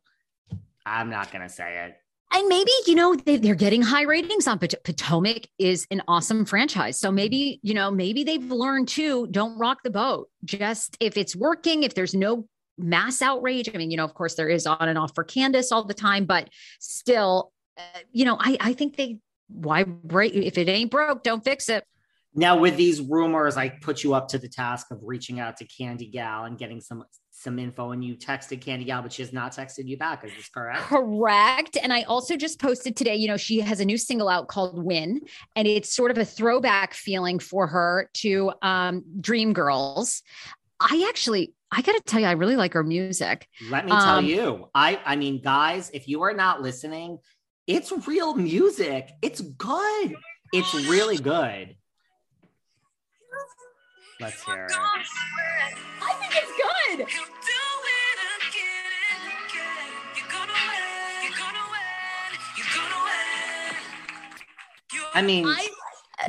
[0.85, 1.95] I'm not gonna say it
[2.33, 6.45] and maybe you know they, are getting high ratings on Pot- Potomac is an awesome
[6.45, 6.99] franchise.
[6.99, 9.27] So maybe you know maybe they've learned too.
[9.27, 10.29] Don't rock the boat.
[10.43, 13.69] Just if it's working, if there's no mass outrage.
[13.73, 15.93] I mean, you know, of course there is on and off for Candiace all the
[15.93, 20.91] time, but still, uh, you know, I I think they why break if it ain't
[20.91, 21.83] broke, don't fix it.
[22.35, 25.65] Now, with these rumors, I put you up to the task of reaching out to
[25.65, 27.03] Candy Gal and getting some
[27.37, 27.91] some info.
[27.91, 30.25] And you texted Candy Gal, but she has not texted you back.
[30.25, 30.79] Is this correct?
[30.81, 31.77] Correct.
[31.81, 33.15] And I also just posted today.
[33.15, 35.21] You know, she has a new single out called "Win,"
[35.55, 40.23] and it's sort of a throwback feeling for her to um, Dream Girls.
[40.79, 43.47] I actually, I got to tell you, I really like her music.
[43.69, 47.17] Let me tell um, you, I, I mean, guys, if you are not listening,
[47.65, 49.09] it's real music.
[49.21, 50.15] It's good.
[50.53, 51.75] It's really good.
[54.19, 54.71] Let's hear it.
[56.01, 56.51] I think it's
[56.97, 57.07] good.
[65.13, 65.67] I mean, I,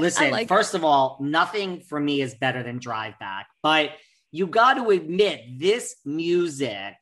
[0.00, 3.90] listen, I like first of all, nothing for me is better than Drive Back, but
[4.32, 6.94] you got to admit this music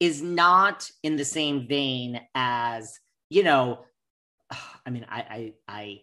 [0.00, 3.84] is not in the same vein as, you know,
[4.86, 5.52] I mean, I, I,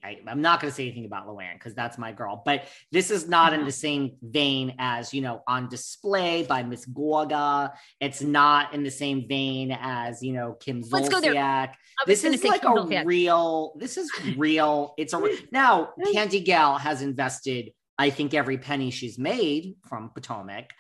[0.03, 2.41] I, I am not going to say anything about Luann because that's my girl.
[2.43, 3.67] But this is not in uh-huh.
[3.67, 7.71] the same vein as you know, on display by Miss Gorga.
[7.99, 11.11] It's not in the same vein as you know Kim Let's Zolciak.
[11.11, 11.71] Go there.
[12.07, 13.05] This is like Kim a Zolciak.
[13.05, 13.73] real.
[13.77, 14.95] This is real.
[14.97, 17.71] It's a now Candy Gal has invested.
[17.99, 20.71] I think every penny she's made from Potomac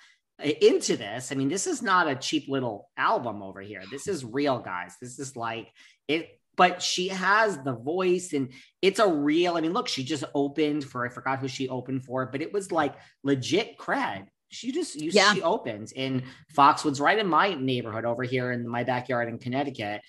[0.43, 1.31] into this.
[1.31, 3.83] I mean, this is not a cheap little album over here.
[3.91, 4.95] This is real, guys.
[4.99, 5.71] This is like
[6.07, 8.45] it but she has the voice and
[8.81, 12.03] it's a real i mean look she just opened for i forgot who she opened
[12.05, 12.93] for but it was like
[13.23, 15.33] legit cred She just you, Yeah.
[15.33, 16.23] she opens in
[16.57, 20.01] Foxwoods, right in my neighborhood over here in my backyard in Connecticut.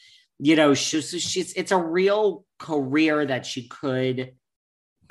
[0.48, 4.18] You know, she's she's it's a real career that she could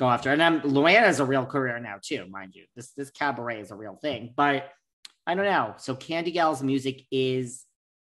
[0.01, 0.29] go after.
[0.33, 2.65] And I'm Luana is a real career now too, mind you.
[2.75, 4.59] This this cabaret is a real thing, but
[5.25, 5.75] I don't know.
[5.77, 7.65] So Candy Gal's music is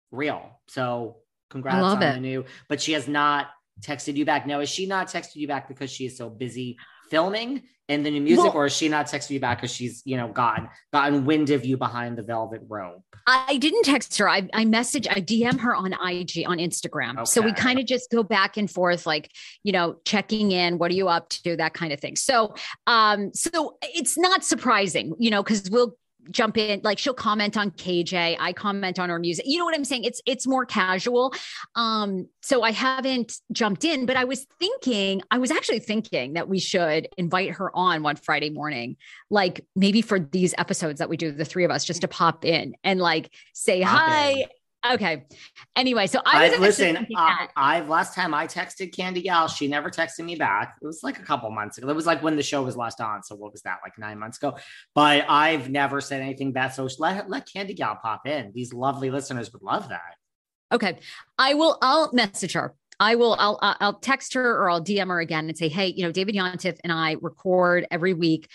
[0.09, 0.41] real.
[0.75, 1.17] So
[1.51, 2.13] congrats on it.
[2.13, 3.49] the new, but she has not
[3.81, 4.47] texted you back.
[4.47, 6.77] Now, is she not texted you back because she is so busy
[7.09, 10.01] filming in the new music, Well- or is she not texted you back because she's,
[10.05, 13.03] you know, gotten gotten wind of you behind the velvet rope?
[13.27, 14.27] I didn't text her.
[14.27, 17.27] I, I message, I DM her on IG on Instagram.
[17.27, 19.29] So we kind of just go back and forth, like,
[19.63, 22.15] you know, checking in, what are you up to, that kind of thing.
[22.15, 22.55] So
[22.87, 25.95] um, so it's not surprising, you know, because we'll
[26.29, 29.45] jump in, like she'll comment on KJ, I comment on her music.
[29.47, 30.03] You know what I'm saying?
[30.03, 31.33] It's it's more casual.
[31.75, 36.47] Um, so I haven't jumped in, but I was thinking, I was actually thinking that
[36.47, 38.97] we should invite her on one Friday morning
[39.29, 42.45] like maybe for these episodes that we do, the three of us, just to pop
[42.45, 44.29] in and like say Pop hi.
[44.31, 44.45] in.
[44.89, 45.25] Okay.
[45.75, 47.47] Anyway, so I was I, listen, thinking uh, I.
[47.55, 50.75] I've last time I texted Candy Gal, she never texted me back.
[50.81, 51.87] It was like a couple months ago.
[51.87, 53.21] It was like when the show was last on.
[53.23, 53.77] So what was that?
[53.83, 54.57] Like nine months ago.
[54.95, 56.69] But I've never said anything bad.
[56.69, 58.51] So let let Candy Gal pop in.
[58.55, 60.15] These lovely listeners would love that.
[60.71, 60.99] Okay.
[61.37, 62.73] I will, I'll message her.
[62.99, 66.03] I will, I'll, I'll text her or I'll DM her again and say, Hey, you
[66.03, 68.47] know, David Yontef and I record every week.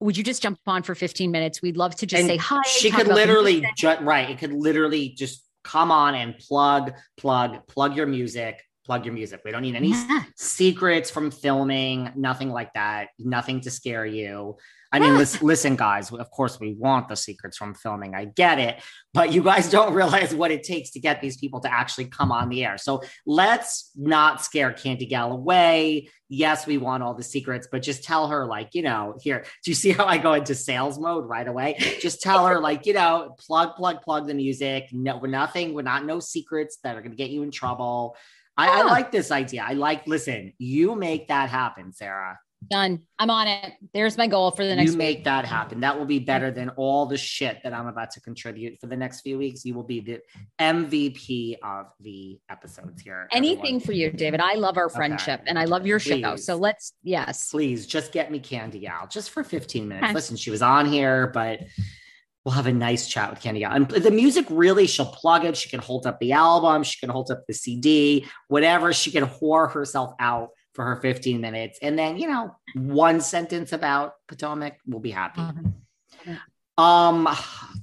[0.00, 1.60] Would you just jump on for 15 minutes?
[1.60, 2.62] We'd love to just And say hi.
[2.62, 4.30] She could literally ju- right.
[4.30, 9.42] It could literally just come on and plug, plug, plug your music, plug your music.
[9.44, 10.22] We don't need any Yeah.
[10.34, 14.56] secrets from filming, nothing like that, nothing to scare you.
[14.90, 18.14] I mean, listen, listen, guys, of course, we want the secrets from filming.
[18.14, 18.80] I get it,
[19.12, 22.32] but you guys don't realize what it takes to get these people to actually come
[22.32, 22.78] on the air.
[22.78, 26.08] So let's not scare Candy Gal away.
[26.30, 29.70] Yes, we want all the secrets, but just tell her, like, you know, here, do
[29.70, 31.76] you see how I go into sales mode right away?
[32.00, 34.88] Just tell her, like, you know, plug, plug, plug the music.
[34.92, 38.16] No, we're nothing, we're not no secrets that are going to get you in trouble.
[38.58, 39.64] I, I like this idea.
[39.66, 42.38] I like, listen, you make that happen, Sarah.
[42.68, 43.02] Done.
[43.20, 43.74] I'm on it.
[43.94, 44.98] There's my goal for the next You week.
[44.98, 45.80] make that happen.
[45.80, 48.96] That will be better than all the shit that I'm about to contribute for the
[48.96, 49.64] next few weeks.
[49.64, 50.20] You will be the
[50.60, 53.28] MVP of the episodes here.
[53.30, 53.80] Anything everyone.
[53.80, 54.40] for you, David.
[54.40, 56.34] I love our friendship and I love your show.
[56.34, 57.48] So let's, yes.
[57.48, 60.12] Please just get me Candy Gal just for 15 minutes.
[60.12, 61.60] Listen, she was on here, but
[62.48, 65.54] we'll have a nice chat with Candy And the music really, she'll plug it.
[65.54, 68.94] She can hold up the album, she can hold up the CD, whatever.
[68.94, 71.78] She can whore herself out for her 15 minutes.
[71.82, 75.42] And then, you know, one sentence about Potomac, we'll be happy.
[76.78, 77.28] Um,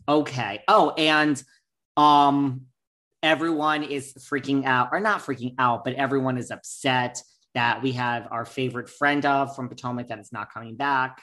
[0.09, 0.63] okay.
[0.67, 1.43] Oh, and
[1.95, 2.61] um,
[3.21, 7.21] everyone is freaking out, or not freaking out, but everyone is upset
[7.53, 11.21] that we have our favorite friend of from Potomac that is not coming back.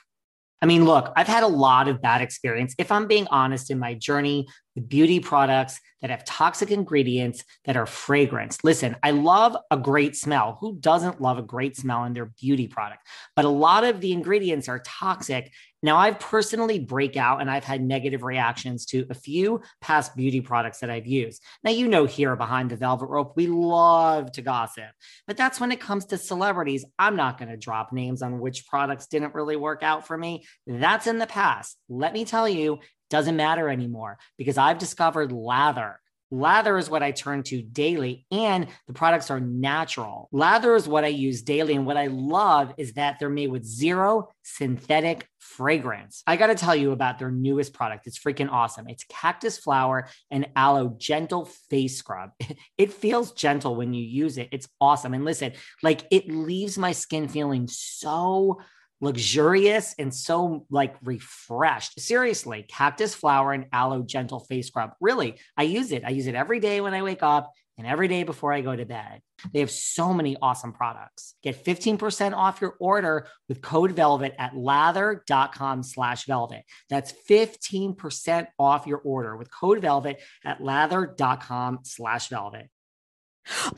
[0.62, 2.72] I mean, look, I've had a lot of bad experience.
[2.78, 4.46] If I'm being honest in my journey
[4.76, 8.58] with beauty products that have toxic ingredients that are fragrance.
[8.62, 10.58] Listen, I love a great smell.
[10.60, 13.02] Who doesn't love a great smell in their beauty product?
[13.34, 15.52] But a lot of the ingredients are toxic.
[15.82, 20.40] Now, I've personally break out and I've had negative reactions to a few past beauty
[20.40, 21.42] products that I've used.
[21.64, 24.90] Now, you know, here behind the velvet rope, we love to gossip,
[25.26, 26.84] but that's when it comes to celebrities.
[26.98, 30.44] I'm not going to drop names on which products didn't really work out for me.
[30.66, 31.76] That's in the past.
[31.88, 32.78] Let me tell you,
[33.10, 36.00] doesn't matter anymore because I've discovered lather.
[36.32, 40.30] Lather is what I turn to daily, and the products are natural.
[40.32, 41.74] Lather is what I use daily.
[41.74, 46.22] And what I love is that they're made with zero synthetic fragrance.
[46.26, 48.06] I got to tell you about their newest product.
[48.06, 48.88] It's freaking awesome.
[48.88, 52.30] It's cactus flower and aloe gentle face scrub.
[52.78, 54.48] It feels gentle when you use it.
[54.50, 55.14] It's awesome.
[55.14, 58.60] And listen, like it leaves my skin feeling so
[59.02, 62.00] luxurious and so like refreshed.
[62.00, 64.92] Seriously, cactus flower and aloe gentle face scrub.
[65.00, 66.04] Really, I use it.
[66.06, 68.76] I use it every day when I wake up and every day before I go
[68.76, 69.20] to bed.
[69.52, 71.34] They have so many awesome products.
[71.42, 76.64] Get 15% off your order with code velvet at lather.com slash velvet.
[76.88, 82.70] That's 15% off your order with code velvet at lather.com slash velvet.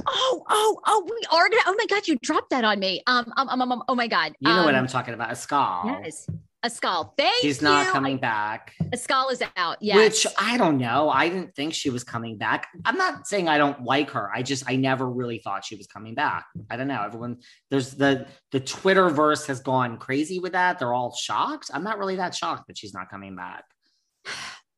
[0.07, 1.63] Oh, oh, oh, we are gonna.
[1.67, 3.03] Oh my God, you dropped that on me.
[3.07, 4.35] Um, um, um, um, um, oh my God.
[4.41, 6.03] You know what Um, I'm talking about, Askale.
[6.05, 6.29] Yes,
[6.65, 7.15] Askale.
[7.17, 7.69] Thank She's you.
[7.69, 8.75] not coming back.
[8.93, 9.79] Askale is out.
[9.81, 9.97] Yeah.
[9.97, 11.09] Which I don't know.
[11.09, 12.69] I didn't think she was coming back.
[12.85, 14.31] I'm not saying I don't like her.
[14.35, 16.47] I just I never really thought she was coming back.
[16.71, 17.03] I don't know.
[17.03, 17.39] Everyone
[17.71, 20.79] there's the the Twitter verse has gone crazy with that.
[20.79, 21.71] They're all shocked.
[21.73, 23.65] I'm not really that shocked that she's not coming back.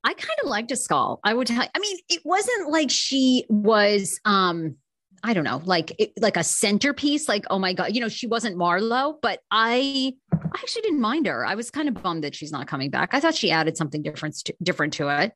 [0.07, 1.18] I kind of liked Askale.
[1.24, 1.66] I would tell.
[1.74, 4.20] I mean, it wasn't like she was.
[4.24, 4.76] um
[5.24, 7.28] I don't know, like it, like a centerpiece.
[7.28, 11.26] Like, oh my god, you know, she wasn't Marlo, but I I actually didn't mind
[11.26, 11.44] her.
[11.44, 13.11] I was kind of bummed that she's not coming back.
[13.12, 15.32] I thought she added something different to, different to it.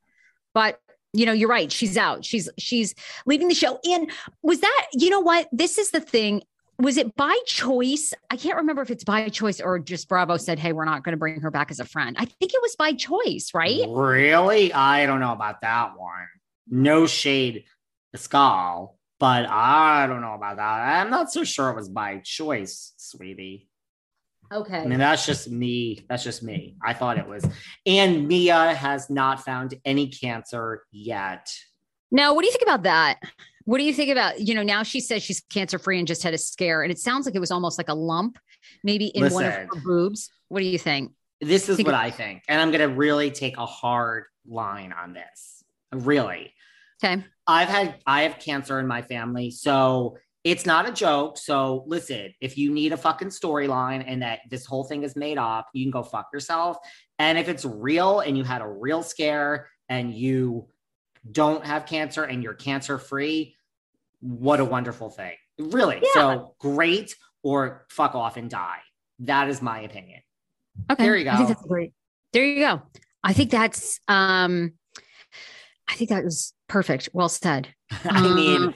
[0.55, 0.79] But
[1.13, 1.73] you know, you're right.
[1.73, 2.25] She's out.
[2.25, 2.95] She's she's
[3.27, 3.81] leaving the show.
[3.85, 4.13] And
[4.43, 5.49] was that, you know what?
[5.51, 6.43] This is the thing.
[6.81, 8.15] Was it by choice?
[8.31, 11.13] I can't remember if it's by choice or just Bravo said, "Hey, we're not going
[11.13, 13.85] to bring her back as a friend." I think it was by choice, right?
[13.87, 14.73] Really?
[14.73, 16.27] I don't know about that one.
[16.69, 17.65] No shade,
[18.17, 21.03] Skull, but I don't know about that.
[21.03, 23.69] I'm not so sure it was by choice, sweetie.
[24.53, 24.79] Okay.
[24.79, 26.05] I mean, that's just me.
[26.09, 26.77] That's just me.
[26.83, 27.45] I thought it was.
[27.87, 31.53] And Mia has not found any cancer yet.
[32.11, 33.21] Now, what do you think about that?
[33.71, 36.25] What do you think about, you know, now she says she's cancer free and just
[36.25, 38.37] had a scare, and it sounds like it was almost like a lump,
[38.83, 40.29] maybe in one of her boobs.
[40.49, 41.13] What do you think?
[41.41, 42.43] This is Think what I think.
[42.49, 45.63] And I'm going to really take a hard line on this.
[45.93, 46.53] Really.
[47.01, 47.25] Okay.
[47.47, 51.39] I've had I have cancer in my family, so it's not a joke.
[51.39, 55.39] So listen, if you need a fucking storyline and that this whole thing is made
[55.39, 56.77] up, you can go fuck yourself.
[57.21, 60.67] And if it's real and you had a real scare and you
[61.31, 63.55] don't have cancer and you're cancer free,
[64.21, 65.35] what a wonderful thing.
[65.59, 66.03] Really.
[66.15, 68.79] So great or fuck off and die.
[69.21, 70.21] That is my opinion.
[70.91, 71.03] Okay.
[71.03, 71.55] There you I think go.
[71.55, 71.93] that's great.
[72.33, 72.83] There you go.
[73.23, 74.73] I think that's um
[75.89, 77.11] I think that was perfect.
[77.13, 77.69] Well said.
[78.05, 78.75] I mean, Um,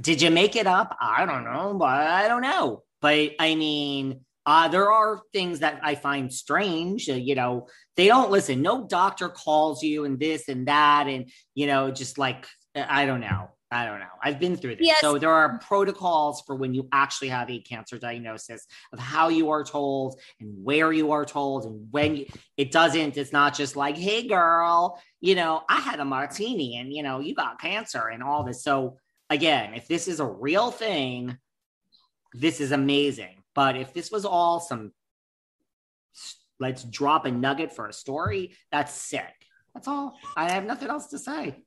[0.00, 0.96] did you make it up?
[1.00, 2.82] I don't know, but I don't know.
[3.00, 7.08] But I mean, uh, there are things that I find strange.
[7.10, 7.66] Uh, you know,
[7.96, 8.62] they don't listen.
[8.62, 13.20] No doctor calls you and this and that, and you know, just like I don't
[13.20, 13.50] know.
[13.70, 14.06] I don't know.
[14.22, 14.86] I've been through this.
[14.86, 15.00] Yes.
[15.00, 19.50] So there are protocols for when you actually have a cancer diagnosis of how you
[19.50, 23.18] are told and where you are told and when you, it doesn't.
[23.18, 27.20] It's not just like, hey, girl, you know, I had a martini and, you know,
[27.20, 28.62] you got cancer and all this.
[28.62, 28.96] So
[29.28, 31.36] again, if this is a real thing,
[32.32, 33.42] this is amazing.
[33.54, 34.92] But if this was all some,
[36.58, 39.34] let's drop a nugget for a story, that's sick.
[39.74, 40.16] That's all.
[40.36, 41.64] I have nothing else to say.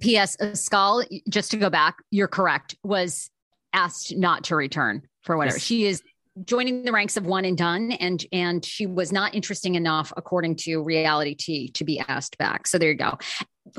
[0.00, 0.36] P.S.
[0.54, 3.30] Skull, just to go back, you're correct, was
[3.72, 5.56] asked not to return for whatever.
[5.56, 5.64] Yes.
[5.64, 6.02] She is
[6.44, 10.56] joining the ranks of one and done, and and she was not interesting enough, according
[10.56, 12.66] to Reality Tea, to be asked back.
[12.66, 13.18] So there you go.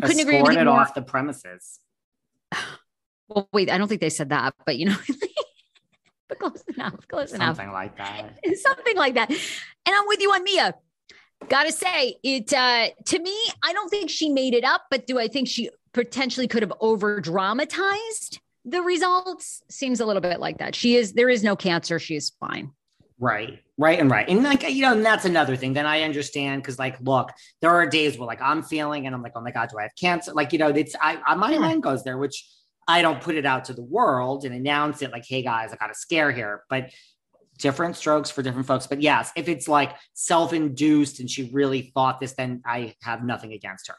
[0.01, 0.79] Couldn't agree with you more.
[0.79, 1.79] off the premises.
[3.27, 4.95] Well, wait, I don't think they said that, but you know,
[6.29, 7.57] but close enough, close enough.
[7.57, 8.35] Something like that.
[8.57, 9.31] something like that.
[9.31, 9.39] And
[9.87, 10.75] I'm with you on Mia.
[11.49, 15.17] Gotta say, it uh to me, I don't think she made it up, but do
[15.17, 19.63] I think she potentially could have over dramatized the results?
[19.69, 20.75] Seems a little bit like that.
[20.75, 22.71] She is there is no cancer, she is fine.
[23.17, 24.27] Right, right, and right.
[24.27, 25.71] And like, you know, and that's another thing.
[25.71, 27.31] Then I understand because, like, look,
[27.61, 29.83] there are days where like I'm feeling and I'm like, oh my God, do I
[29.83, 30.33] have cancer?
[30.33, 31.59] Like, you know, it's I, I my Yeah.
[31.59, 32.45] mind goes there, which
[32.89, 35.77] I don't put it out to the world and announce it like, hey guys, I
[35.77, 36.63] got a scare here.
[36.69, 36.91] But
[37.57, 38.85] different strokes for different folks.
[38.85, 43.53] But yes, if it's like self-induced and she really thought this, then I have nothing
[43.53, 43.95] against her.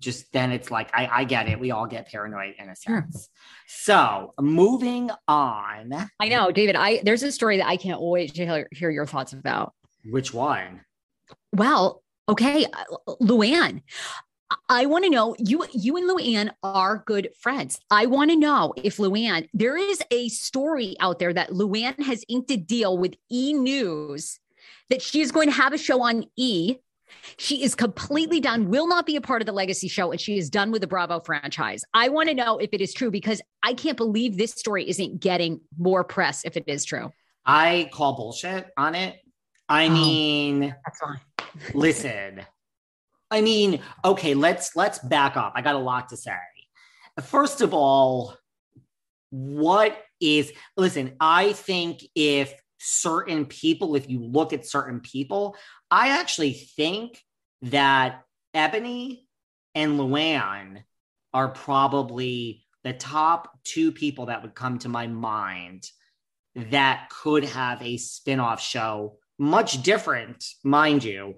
[0.00, 1.58] Just then it's like I, I get it.
[1.58, 3.02] We all get paranoid in a Sure.
[3.10, 3.28] sense.
[3.66, 5.92] So moving on.
[6.20, 6.76] I know, David.
[6.76, 9.74] I there's a story that I can't wait to hear, hear your thoughts about.
[10.04, 10.82] Which one?
[11.52, 12.66] Well, okay,
[13.20, 13.82] Luann.
[14.70, 17.78] I want to know you you and Luann are good friends.
[17.90, 22.24] I want to know if Luann, there is a story out there that Luann has
[22.28, 24.38] inked a deal with E News
[24.88, 26.76] that she is going to have a show on E.
[27.36, 30.38] She is completely done, will not be a part of the legacy show, and she
[30.38, 31.84] is done with the Bravo franchise.
[31.94, 35.20] I want to know if it is true because I can't believe this story isn't
[35.20, 37.10] getting more press if it is true.
[37.44, 39.16] I call bullshit on it.
[39.68, 39.90] I Oh.
[39.90, 41.20] mean, That's fine.
[41.74, 42.42] listen.
[43.30, 45.52] I mean, okay, let's let's back up.
[45.54, 46.32] I got a lot to say.
[47.22, 48.34] First of all,
[49.30, 55.56] what is listen, I think if certain people, if you look at certain people,
[55.90, 57.22] I actually think
[57.62, 58.22] that
[58.54, 59.20] Eboni
[59.74, 60.82] and Luann
[61.32, 65.84] are probably the top two people that would come to my mind
[66.54, 71.36] that could have a spin-off show much different mind you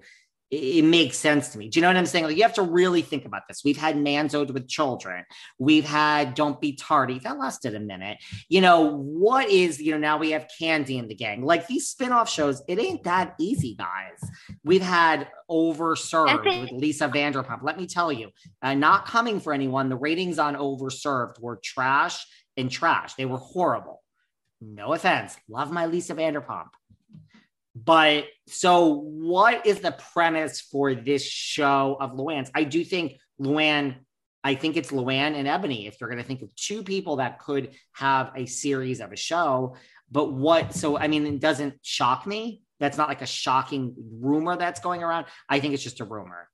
[0.51, 1.69] it, makes sense to me.
[1.69, 2.25] Do you know what i'm saying?
[2.25, 3.61] Like you have to really think about this.
[3.63, 5.23] We've had Manzo'd with children.
[5.57, 7.19] We've had don't be tardy.
[7.19, 8.17] That lasted a minute.
[8.49, 11.43] You know what is you know now we have Kandi in the gang.
[11.43, 14.29] Like these spin-off shows it ain't that easy guys.
[14.63, 17.63] We've had overserved with lisa vanderpump.
[17.63, 18.29] Let me tell you
[18.61, 22.25] uh, not coming for anyone the ratings on overserved were trash
[22.57, 23.13] and trash.
[23.15, 24.03] They were horrible.
[24.59, 25.37] No offense.
[25.49, 26.67] Love my lisa vanderpump
[27.75, 33.95] but so what is the premise for this show of luann's i do think luann
[34.43, 37.39] i think it's luann and eboni if you're going to think of two people that
[37.39, 39.75] could have a series of a show
[40.11, 44.57] but what so i mean it doesn't shock me that's not like a shocking rumor
[44.57, 45.27] that's going around.
[45.47, 46.49] I think it's just a rumor.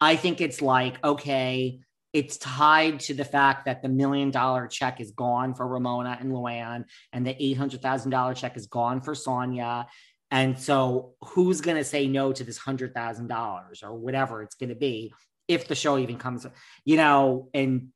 [0.00, 1.80] I think it's like, okay,
[2.12, 6.30] it's tied to the fact that the million dollar check is gone for Ramona and
[6.30, 9.86] Luann, and the $800,000 check is gone for Sonja.
[10.32, 14.74] And so, who's going to say no to this $100,000 or whatever it's going to
[14.74, 15.12] be
[15.46, 16.46] if the show even comes,
[16.84, 17.50] you know?
[17.52, 17.88] And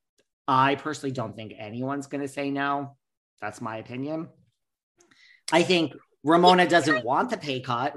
[0.47, 2.97] I personally don't think anyone's going to say no.
[3.41, 4.29] That's my opinion.
[5.51, 7.95] I think Ramona doesn't want the pay cut,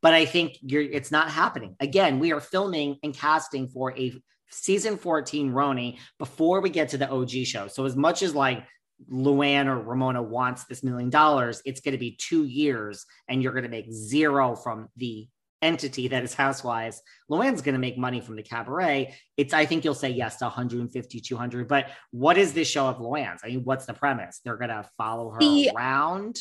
[0.00, 1.74] but I think it's not happening.
[1.80, 4.12] Again, we are filming and casting for a
[4.50, 7.68] season 14 RHONY before we get to the OG show.
[7.68, 8.64] So as much as like
[9.10, 13.52] Luann or Ramona wants this million dollars, it's going to be two years and you're
[13.52, 15.28] going to make zero from the
[15.62, 17.02] entity that is Housewives.
[17.30, 19.14] Luann's going to make money from the cabaret.
[19.36, 21.68] It's, I think you'll say yes to 150, 200.
[21.68, 23.40] But what is this show of Luann's?
[23.44, 24.40] I mean, what's the premise?
[24.44, 26.38] They're going to follow her the, around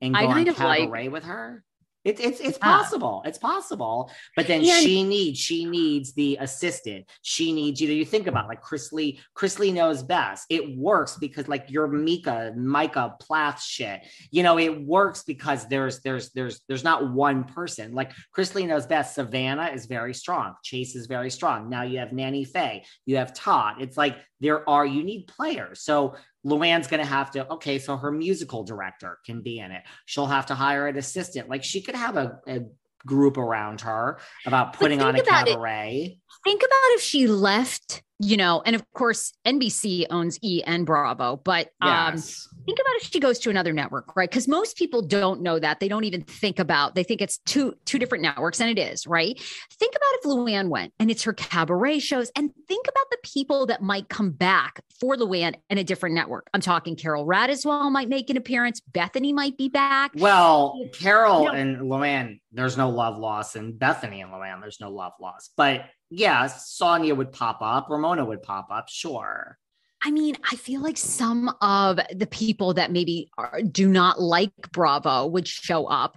[0.00, 1.64] and go I kind on cabaret like, with her?
[2.04, 3.22] It's it's it's possible.
[3.26, 4.10] It's possible.
[4.36, 7.06] But then and, she needs she needs the assistant.
[7.22, 9.18] She needs you know you think about like Chrisley.
[9.34, 10.46] Chris Lee knows best.
[10.48, 14.06] It works because like your Mika, Micah Plath shit.
[14.30, 17.92] You know, it works because there's there's there's there's not one person.
[17.94, 19.14] Like Chrisley knows best.
[19.14, 20.54] Savannah is very strong.
[20.62, 21.68] Chase is very strong.
[21.68, 22.84] Now you have Nanny Faye.
[23.06, 23.76] You have Todd.
[23.80, 25.82] It's like there are you need players.
[25.82, 26.14] So
[26.48, 29.82] Luann's going to have to, okay, so her musical director can be in it.
[30.06, 31.48] She'll have to hire an assistant.
[31.48, 32.60] Like she could have a, a
[33.06, 36.16] group around her about putting on a cabaret.
[36.16, 36.27] It.
[36.44, 41.36] Think about if she left you know, and of course, NBC owns E and Bravo,
[41.36, 44.28] but um, think about if she goes to another network, right?
[44.28, 45.78] Because most people don't know that.
[45.78, 46.96] They don't even think about.
[46.96, 49.40] They think it's two two different networks, and it is, right?
[49.72, 53.66] Think about if Luann went and it's her cabaret shows, and think about the people
[53.66, 56.50] that might come back for Luann in a different network.
[56.52, 58.82] I'm talking Carole Radziwill might make an appearance.
[58.90, 60.10] Bethenny might be back.
[60.16, 64.80] Well, Carole you know, and Luann, there's no love loss, and Bethenny and Luann, there's
[64.80, 69.58] no love loss, but yeah, Sonja would pop up, Ramona would pop up, sure.
[70.02, 74.52] I mean, I feel like some of the people that maybe are, do not like
[74.72, 76.16] Bravo would show up.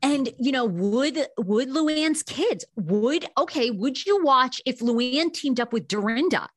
[0.00, 3.72] And you know, would would Luann's kids would okay?
[3.72, 6.48] Would you watch if Luann teamed up with Dorinda,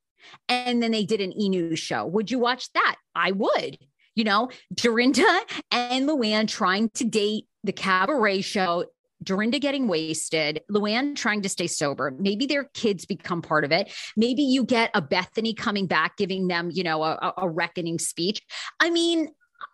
[0.48, 2.06] and then they did an E News show?
[2.06, 2.96] Would you watch that?
[3.16, 3.78] I would.
[4.14, 5.40] You know, Dorinda
[5.72, 8.84] and Luann trying to date the cabaret show
[9.22, 12.14] Dorinda getting wasted, Luann trying to stay sober.
[12.18, 13.92] Maybe their kids become part of it.
[14.16, 18.40] Maybe you get a Bethenny coming back, giving them, you know, a, a reckoning speech.
[18.80, 19.28] I mean,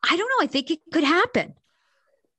[0.09, 0.45] I don't know.
[0.45, 1.55] I think it could happen.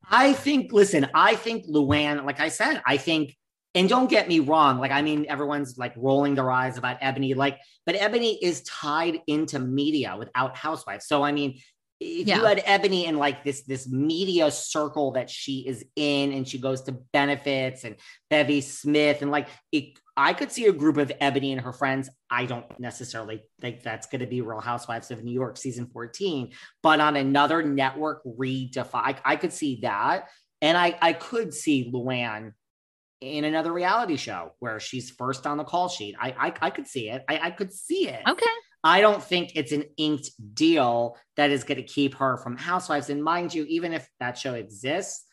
[0.10, 3.36] I think, listen, I think Luann, like I said, I think,
[3.76, 7.36] and don't get me wrong, like, I mean, everyone's like rolling their eyes about Eboni,
[7.36, 11.06] like, but Eboni is tied into media without Housewives.
[11.06, 11.60] So, I mean,
[12.00, 12.38] if yeah.
[12.38, 16.58] you had Eboni in like this this media circle that she is in and she
[16.58, 17.98] goes to benefits and
[18.30, 22.10] Bevy Smith and like it, I could see a group of Eboni and her friends.
[22.30, 26.52] I don't necessarily think that's going to be Real Housewives of New York season 14,
[26.82, 30.30] but on another network redefine, I, I could see that.
[30.62, 32.54] And I, I could see Luann
[33.22, 36.16] in another reality show where she's first on the call sheet.
[36.20, 37.24] I I, I could see it.
[37.28, 38.22] I, I could see it.
[38.28, 38.46] Okay.
[38.84, 43.10] I don't think it's an inked deal that is going to keep her from Housewives.
[43.10, 45.26] And mind you, even if that show exists,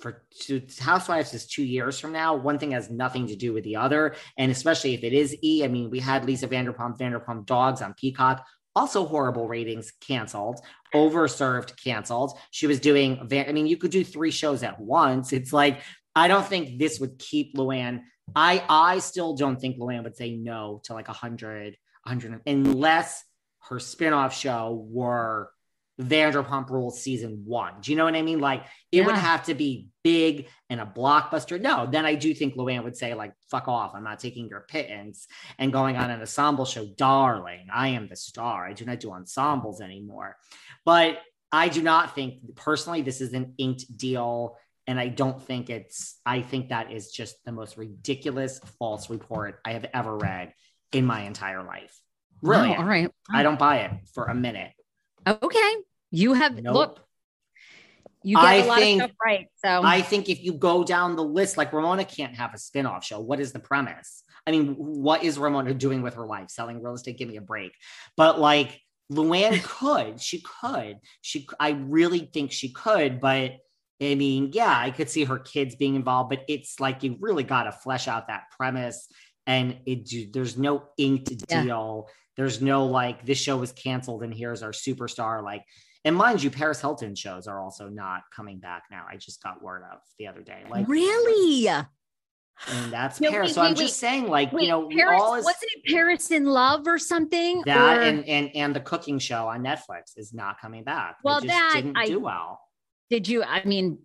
[0.00, 2.34] for two, Housewives is two years from now.
[2.34, 4.14] One thing has nothing to do with the other.
[4.38, 7.94] And especially if it is E, I mean, we had Lisa Vanderpump, Vanderpump Dogs on
[7.94, 10.60] Peacock, also horrible ratings, canceled,
[10.94, 12.38] overserved, canceled.
[12.50, 15.32] She was doing, I mean, you could do three shows at once.
[15.32, 15.82] It's like,
[16.14, 18.02] I don't think this would keep Luann.
[18.34, 23.24] I I still don't think Luann would say no to like a hundred 100 unless
[23.68, 25.50] her spin-off show were
[26.00, 27.74] Vanderpump Rules season one.
[27.82, 28.40] Do you know what I mean?
[28.40, 29.06] Like it yeah.
[29.06, 31.60] would have to be big and a blockbuster.
[31.60, 33.92] No, then I do think Luann would say, like, fuck off.
[33.94, 35.26] I'm not taking your pittance
[35.58, 36.86] and going on an ensemble show.
[36.86, 38.66] Darling, I am the star.
[38.66, 40.36] I do not do ensembles anymore.
[40.84, 41.18] But
[41.52, 44.56] I do not think personally this is an inked deal.
[44.86, 49.60] And I don't think it's, I think that is just the most ridiculous false report
[49.64, 50.54] I have ever read
[50.92, 52.00] in my entire life.
[52.42, 52.74] Really?
[52.74, 53.10] all right.
[53.30, 54.72] I don't buy it for a minute.
[55.26, 55.74] Okay.
[56.10, 56.74] You have nope.
[56.74, 57.06] look.
[58.22, 59.46] You get I a lot think, of stuff right.
[59.64, 63.04] So I think if you go down the list, like Ramona can't have a spin-off
[63.04, 63.18] show.
[63.20, 64.24] What is the premise?
[64.46, 66.50] I mean, what is Ramona doing with her life?
[66.50, 67.18] Selling real estate?
[67.18, 67.72] Give me a break.
[68.16, 68.80] But like
[69.10, 70.98] Luann could, she could.
[71.22, 73.52] She I really think she could, but
[74.02, 77.44] I mean, yeah, I could see her kids being involved, but it's like you really
[77.44, 79.08] got to flesh out that premise
[79.46, 84.62] and it there's no inked deal There's no like this show was canceled and here's
[84.62, 85.42] our superstar.
[85.42, 85.64] Like,
[86.04, 89.04] and mind you, Paris Hilton shows are also not coming back now.
[89.10, 90.62] I just got word of the other day.
[90.70, 91.66] Like, really?
[91.68, 93.48] and that's No, Paris.
[93.50, 95.92] wait, so I'm wait, just saying, like, Wait, you know, Paris, all is wasn't it
[95.92, 97.62] Paris in Love or something?
[97.66, 101.16] that Or- and and and the cooking show on Netflix is not coming back.
[101.24, 102.60] Well, just that didn't I- do well.
[103.10, 103.42] Did you?
[103.42, 103.98] I mean,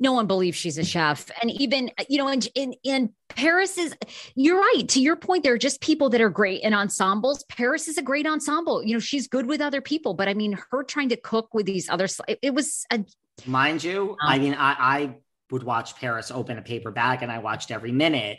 [0.00, 3.94] no one believes she's a chef, and even you know, in in, in Paris is.
[4.34, 4.88] You're right.
[4.88, 7.44] To your point, there are just people that are great in ensembles.
[7.44, 8.82] Paris is a great ensemble.
[8.82, 11.66] You know, she's good with other people, but I mean, her trying to cook with
[11.66, 12.06] these other.
[12.28, 13.04] It, it was a
[13.46, 15.16] Mind you, um, I mean, I, I
[15.50, 18.38] would watch Paris open a paper bag and I watched every minute.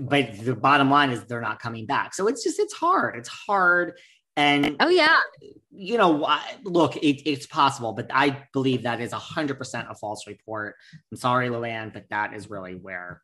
[0.00, 2.14] But the bottom line is they're not coming back.
[2.14, 3.16] So it's just, it's hard.
[3.16, 3.98] It's hard.
[4.38, 5.18] And, oh yeah,
[5.72, 6.28] you know,
[6.62, 10.76] look, it, it's possible, but I believe that is 100% a false report.
[11.10, 13.20] I'm sorry, Luann, but that is really where,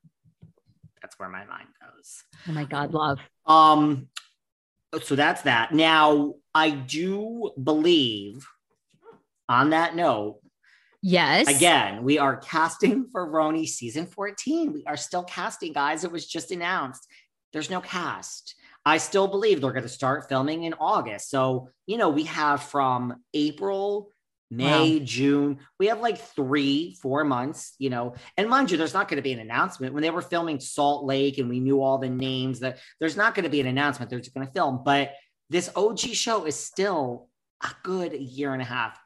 [1.00, 2.24] that's where my mind goes.
[2.48, 3.20] oh my God, love.
[3.46, 4.08] Um,
[5.04, 5.72] so that's that.
[5.72, 8.44] Now, I do believe
[9.48, 10.40] on that note,
[11.06, 11.48] Yes.
[11.48, 14.72] Again, we are casting for RHONY season 14.
[14.72, 16.02] We are still casting, guys.
[16.02, 17.06] It was just announced.
[17.52, 18.54] There's no cast.
[18.85, 21.30] I still believe they're going to start filming in August.
[21.30, 24.11] So, you know, we have from April,
[24.51, 28.14] May, June, we have like three, four months, you know.
[28.37, 29.95] And mind you, there's not going to be an announcement.
[29.95, 33.35] When they were filming Salt Lake and we knew all the names, that there's not
[33.35, 34.11] going to be an announcement.
[34.11, 34.82] They're just going to film.
[34.85, 35.12] But
[35.51, 37.28] this OG show is still
[37.62, 38.99] a good year and a half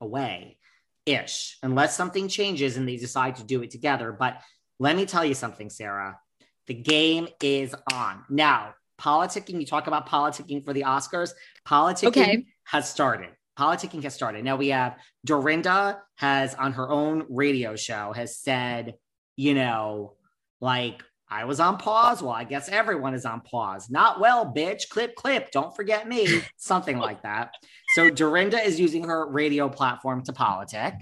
[0.00, 0.58] away
[1.04, 4.12] ish, unless something changes and they decide to do it together.
[4.12, 4.40] But
[4.78, 6.18] let me tell you something, Sarah.
[6.66, 8.24] The game is on.
[8.28, 11.30] Now, politicking, you talk about politicking for the Oscars.
[11.66, 12.46] Politicking Okay.
[12.64, 13.30] has started.
[13.58, 14.44] Politicking has started.
[14.44, 18.94] Now we have Dorinda has on her own radio show has said,
[19.36, 20.14] you know,
[20.60, 22.22] like I was on pause.
[22.22, 23.90] Well, I guess everyone is on pause.
[23.90, 24.88] Not well, bitch.
[24.90, 25.50] Clip, clip.
[25.50, 26.42] Don't forget me.
[26.56, 27.54] Something like that.
[27.94, 30.94] So Dorinda is using her radio platform to politic.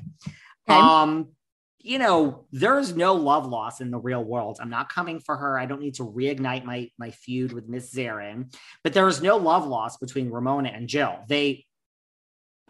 [0.69, 0.81] Okay.
[0.81, 1.29] Um,
[1.85, 4.57] you know, there's no love loss in the real world.
[4.59, 5.59] I'm not coming for her.
[5.59, 9.37] I don't need to reignite my my feud with Miss Zarin, but there is no
[9.37, 11.19] love loss between Ramona and Jill.
[11.29, 11.67] They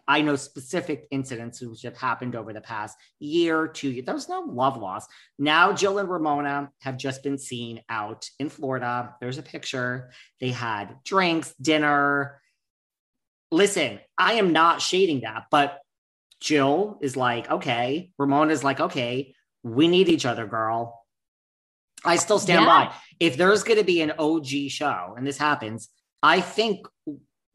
[0.08, 4.04] I know specific incidents which have happened over the past year, two years.
[4.04, 5.06] There was no love loss.
[5.38, 9.14] Now, Jill and Ramona have just been seen out in Florida.
[9.20, 10.10] There's a picture.
[10.40, 12.42] They had drinks, dinner.
[13.52, 15.78] Listen, I am not shading that, but
[16.44, 18.10] Jill is like, okay.
[18.18, 21.02] Ramona's like, okay, we need each other, girl.
[22.04, 22.88] I still stand Yeah.
[22.88, 22.94] by.
[23.18, 25.88] If there's going to be an OG show and this happens,
[26.22, 26.86] I think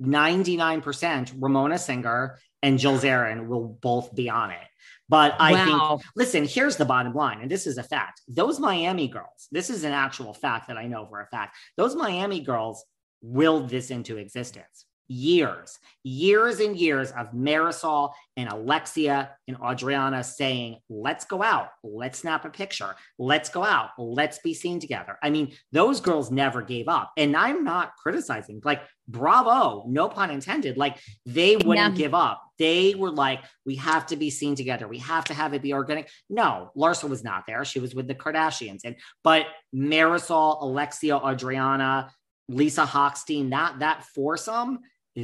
[0.02, 4.68] 99% Ramona Singer and Jill Zarin will both be on it.
[5.08, 5.98] But I Wow.
[5.98, 8.22] think, listen, here's the bottom line, and this is a fact.
[8.28, 11.56] Those Miami girls, this is an actual fact that I know for a fact.
[11.78, 12.86] Those Miami girls
[13.22, 14.86] willed this into existence.
[15.12, 22.20] Years, years and years of Marisol and Alexia and Adriana saying, let's go out, let's
[22.20, 25.18] snap a picture, let's go out, let's be seen together.
[25.24, 27.12] I mean, those girls never gave up.
[27.18, 30.78] And I'm not criticizing, like, bravo, no pun intended.
[30.78, 32.04] Like, they wouldn't Yeah.
[32.04, 32.44] give up.
[32.60, 34.88] They were like, we have to be seen together.
[34.88, 36.08] We have to have it be organic.
[36.30, 37.66] No, Larsa was not there.
[37.66, 38.82] She was with the Kardashians.
[38.86, 42.12] And but Marisol, Alexia, Adriana,
[42.48, 44.80] Lisa Hochstein, that that foursome,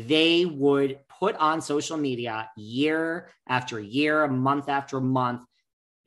[0.08, 5.44] they would put on social media year after year, month after month.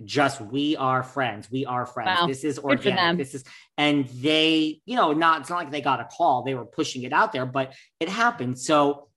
[0.05, 1.51] Just we are friends.
[1.51, 2.21] We are friends.
[2.21, 2.27] Wow.
[2.29, 3.19] This is organic.
[3.19, 3.45] This is
[3.77, 6.45] and they, you know, not it's not like they got a call.
[6.45, 8.59] They were pushing it out there, but it happened.
[8.61, 9.09] So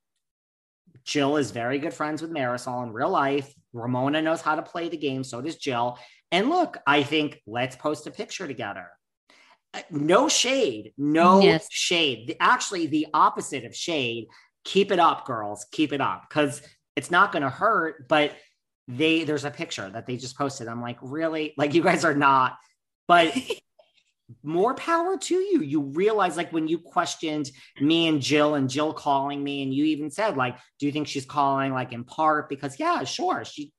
[1.03, 3.53] Jill is very good friends with Marisol in real life.
[3.74, 5.24] Ramona knows how to play the game.
[5.24, 5.99] So does Jill.
[6.32, 8.88] And look, I think let's post a picture together.
[9.74, 11.67] Uh, No shade, no Yes.
[11.69, 12.36] shade.
[12.39, 14.28] Actually, the opposite of shade.
[14.64, 15.66] Keep it up, girls.
[15.72, 16.62] Keep it up because
[16.95, 18.07] it's not going to hurt.
[18.07, 18.36] But
[18.88, 20.68] they, there's a picture that they just posted.
[20.68, 21.53] I'm like, really?
[21.57, 22.57] Like, you guys are not.
[23.07, 23.36] But
[24.43, 25.62] more power to you.
[25.62, 29.86] You realize, like, when you questioned me and Jill, and Jill calling me, and you
[29.86, 33.72] even said, like, do you think she's calling, like, in part because, yeah, sure, she,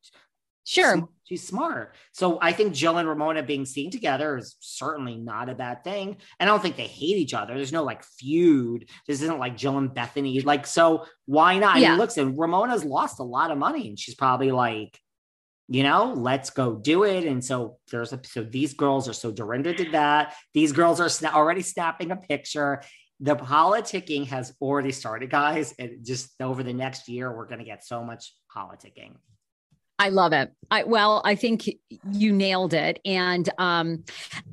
[0.65, 1.09] Sure.
[1.33, 1.95] She's smart.
[2.13, 6.19] So I think Jill and Ramona being seen together is certainly not a bad thing.
[6.39, 7.55] And I don't think they hate each other.
[7.55, 8.91] There's no like feud.
[9.09, 10.45] This isn't like Jill and Bethenny.
[10.45, 11.77] Like, so why not?
[11.77, 11.91] I Yeah.
[11.93, 15.01] mean, listen, Ramona's lost a lot of money and she's probably like,
[15.69, 17.25] you know, let's go do it.
[17.25, 20.35] And so there's a, so these girls are, so Dorinda did that.
[20.53, 22.83] These girls are sna- already snapping a picture.
[23.21, 25.75] The politicking has already started, guys.
[25.79, 29.15] And just over the next year, we're going to get so much politicking.
[30.03, 30.53] I love it.
[30.69, 31.71] I well, I think
[32.11, 32.99] you nailed it.
[33.05, 34.03] And um,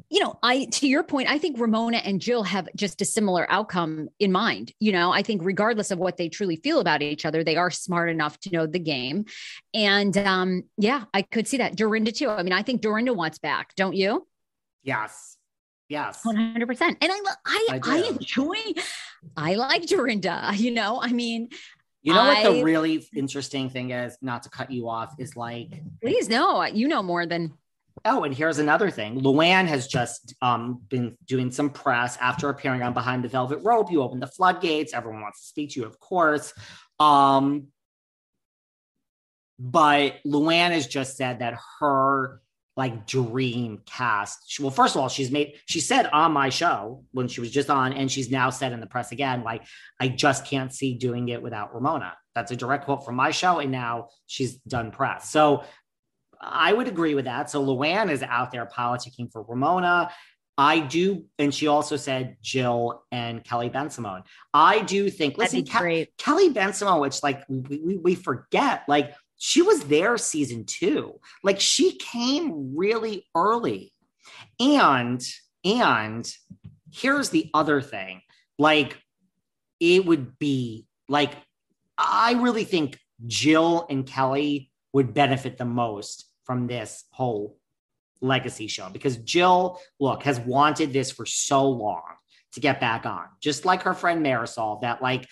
[0.09, 3.49] you know, I to your point, I think Ramona and Jill have just a similar
[3.49, 4.71] outcome in mind.
[4.79, 7.71] You know, I think regardless of what they truly feel about each other, they are
[7.71, 9.25] smart enough to know the game.
[9.73, 11.75] And um, yeah, I could see that.
[11.75, 12.29] Dorinda too.
[12.29, 14.27] I mean, I think Dorinda wants back, don't you?
[14.83, 15.35] Yes.
[15.87, 16.21] Yes.
[16.23, 16.81] 100%.
[16.81, 18.55] And I I I, I enjoy
[19.35, 21.01] I like Dorinda, you know.
[21.01, 21.49] I mean,
[22.09, 25.81] you know what the really interesting thing is, not to cut you off, is like
[26.01, 27.53] please no, you know more than
[28.05, 29.21] Oh, and here's another thing.
[29.21, 33.91] Luann has just um, been doing some press after appearing on Behind the Velvet Rope.
[33.91, 34.93] You open the floodgates.
[34.93, 36.53] Everyone wants to speak to you, of course.
[36.99, 37.67] Um,
[39.57, 42.41] but Luann has just said that her
[42.79, 44.39] like dream cast.
[44.47, 47.51] She, well, first of all, she's made, she said on my show when she was
[47.51, 49.63] just on, and she's now said in the press again, like,
[49.99, 52.13] I just can't see doing it without Ramona.
[52.33, 53.59] That's a direct quote from my show.
[53.59, 55.29] And now she's done press.
[55.29, 55.65] So
[56.39, 57.49] I would agree with that.
[57.49, 60.09] So Luann is out there politicking for Ramona.
[60.57, 64.23] I do, and she also said Jill and Kelly Bensimon.
[64.53, 69.61] I do think, listen, Ke- Kelly Bensimon, which like we, we, we forget, like she
[69.61, 71.19] was there season two.
[71.43, 73.93] Like she came really early.
[74.59, 75.25] And
[75.63, 76.31] and
[76.91, 78.21] here's the other thing.
[78.59, 79.01] Like
[79.79, 81.31] it would be like
[81.97, 87.57] I really think Jill and Kelly would benefit the most from this whole
[88.21, 92.03] legacy show because Jill, look, has wanted this for so long
[92.53, 95.27] to get back on, just like her friend Marisol, that like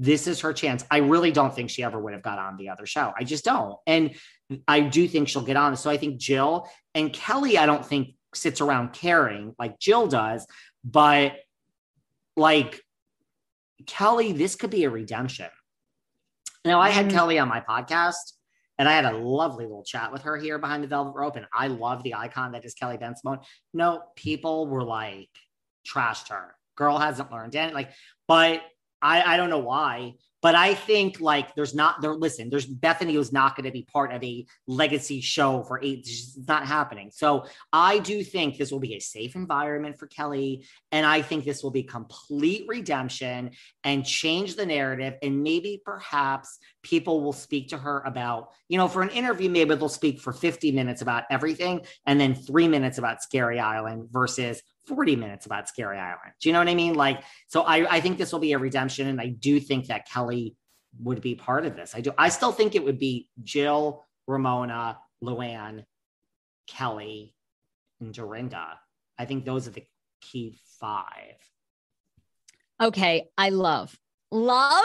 [0.00, 0.82] this is her chance.
[0.90, 3.12] I really don't think she ever would have got on the other show.
[3.16, 3.76] I just don't.
[3.86, 4.14] And
[4.66, 5.76] I do think she'll get on.
[5.76, 10.46] So I think Jill and Kelly, I don't think sits around caring like Jill does,
[10.82, 11.34] but
[12.34, 12.80] like
[13.86, 15.50] Kelly, this could be a redemption.
[16.64, 17.12] Now, I had mm.
[17.12, 18.32] Kelly on my podcast
[18.78, 21.36] and I had a lovely little chat with her here behind the velvet rope.
[21.36, 23.44] And I love the icon that is Kelly Bensimon.
[23.74, 25.28] No, people were like,
[25.86, 26.54] trashed her.
[26.76, 27.74] Girl hasn't learned anything.
[27.74, 27.90] Like,
[28.26, 28.62] but
[29.02, 32.14] I, I don't know why, but I think like there's not there.
[32.14, 36.00] Listen, there's Bethenny was not going to be part of a legacy show for eight.
[36.00, 37.10] It's not happening.
[37.12, 41.44] So I do think this will be a safe environment for Kelly, and I think
[41.44, 43.50] this will be complete redemption
[43.84, 45.14] and change the narrative.
[45.22, 49.74] And maybe perhaps people will speak to her about you know for an interview maybe
[49.74, 54.62] they'll speak for 50 minutes about everything and then three minutes about Scary Island versus
[54.86, 56.32] 40 minutes about Scary Island.
[56.40, 56.94] Do you know what I mean?
[56.94, 59.06] Like, so I, I think this will be a redemption.
[59.08, 60.56] And I do think that Kelly
[60.98, 61.94] would be part of this.
[61.94, 62.12] I do.
[62.18, 65.84] I still think it would be Jill, Ramona, Luann,
[66.66, 67.34] Kelly,
[68.00, 68.78] and Dorinda.
[69.18, 69.84] I think those are the
[70.20, 71.36] key five.
[72.80, 73.28] Okay.
[73.36, 73.96] I love
[74.30, 74.84] love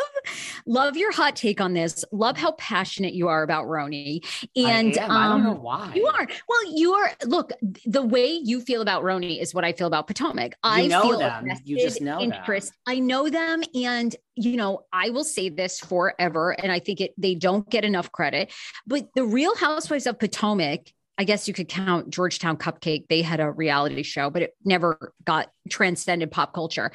[0.66, 2.04] love your hot take on this.
[2.12, 4.26] Love how passionate you are about RHONY.
[4.56, 5.92] And I, um, I don't know why.
[5.96, 6.28] you are.
[6.48, 7.52] Well you are look
[7.86, 10.52] the way you feel about RHONY is what i feel about potomac.
[10.54, 11.48] You i know feel them.
[11.64, 12.96] You just know interest them.
[12.96, 17.14] i know them and you know i will say this forever and i think it
[17.18, 18.52] they don't get enough credit
[18.86, 23.08] but the real housewives of potomac I guess you could count Georgetown Cupcake.
[23.08, 26.92] They had a reality show, but it never got transcended pop culture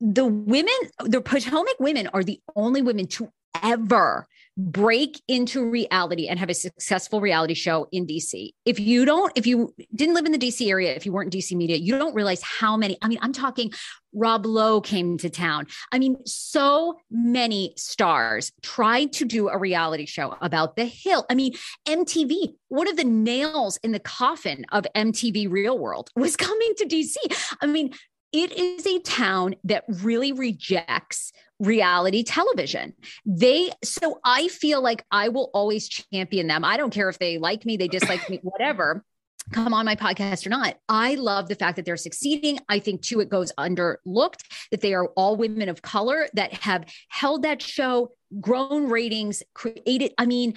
[0.00, 0.74] the women,
[1.04, 3.30] the Potomac women are the only women to
[3.62, 4.26] ever
[4.58, 8.52] break into reality and have a successful reality show in DC.
[8.64, 11.54] If you don't, if you didn't live in the DC area, if you weren't DC
[11.54, 12.96] media, you don't realize how many.
[13.02, 13.70] I mean, I'm talking
[14.14, 15.66] Rob Lowe came to town.
[15.92, 21.26] I mean, so many stars tried to do a reality show about the hill.
[21.28, 21.52] I mean,
[21.86, 26.86] MTV, one of the nails in the coffin of MTV Real World was coming to
[26.86, 27.16] DC.
[27.60, 27.92] I mean,
[28.32, 32.92] it is a town that really rejects reality television.
[33.24, 36.64] They, so I feel like I will always champion them.
[36.64, 39.04] I don't care if they like me, they dislike me, whatever
[39.52, 40.76] come on my podcast or not.
[40.88, 42.58] I love the fact that they're succeeding.
[42.68, 46.84] I think too it goes underlooked that they are all women of color that have
[47.08, 50.12] held that show, grown ratings, created.
[50.18, 50.54] I mean,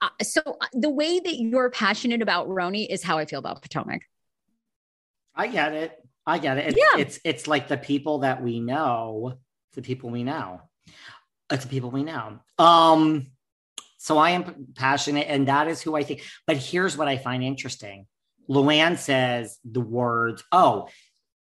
[0.00, 3.62] uh, so uh, the way that you're passionate about RHONY is how I feel about
[3.62, 4.02] Potomac.
[5.34, 6.07] I get it.
[6.28, 6.66] I get it.
[6.68, 7.00] It's, yeah.
[7.00, 9.34] it's it's like the people that we know,
[9.72, 10.60] the people we know.
[11.50, 12.40] It's the people we know.
[12.58, 13.28] Um,
[13.96, 16.22] so I am passionate, and that is who I think.
[16.46, 18.06] But here's what I find interesting.
[18.48, 20.88] Luann says the words, oh,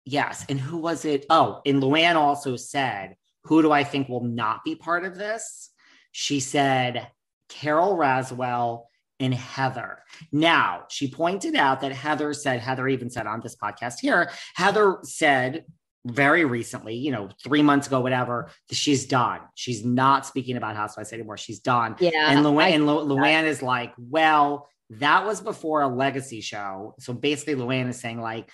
[0.05, 0.45] yes.
[0.47, 1.25] And who was it?
[1.29, 3.15] Oh, and Luann also said,
[3.45, 5.71] who do I think will not be part of this?
[6.11, 7.07] She said
[7.49, 8.83] Carole Radziwill
[9.19, 9.99] and Heather.
[10.31, 14.99] Now, she pointed out that Heather said, Heather even said on this podcast here, Heather
[15.03, 15.65] said
[16.05, 19.41] very recently, you know, three months ago, whatever, she's done.
[19.55, 21.37] She's not speaking about Housewives anymore.
[21.37, 21.95] She's done.
[21.99, 22.31] Yeah.
[22.31, 26.95] And Luann, and Lu- Luann is like, well, that was before a legacy show.
[26.99, 28.49] So basically, Luann is saying, like,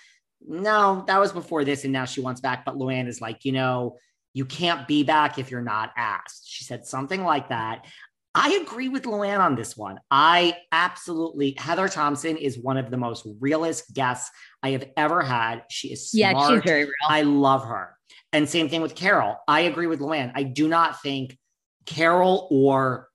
[0.46, 2.64] no, that was before this, and now she wants back.
[2.64, 3.96] But Luann is like, you know,
[4.32, 6.42] you can't be back if you're not asked.
[6.46, 7.86] She said something like that.
[8.34, 10.00] I agree with Luann on this one.
[10.10, 14.30] I absolutely, Heather Thomson is one of the most realist guests
[14.62, 15.62] I have ever had.
[15.70, 16.36] She is smart.
[16.36, 16.92] Yeah, she's very real.
[17.08, 17.96] I love her.
[18.32, 19.36] And same thing with Carole.
[19.46, 20.32] I agree with Luann.
[20.34, 21.38] I do not think
[21.86, 23.08] Carole or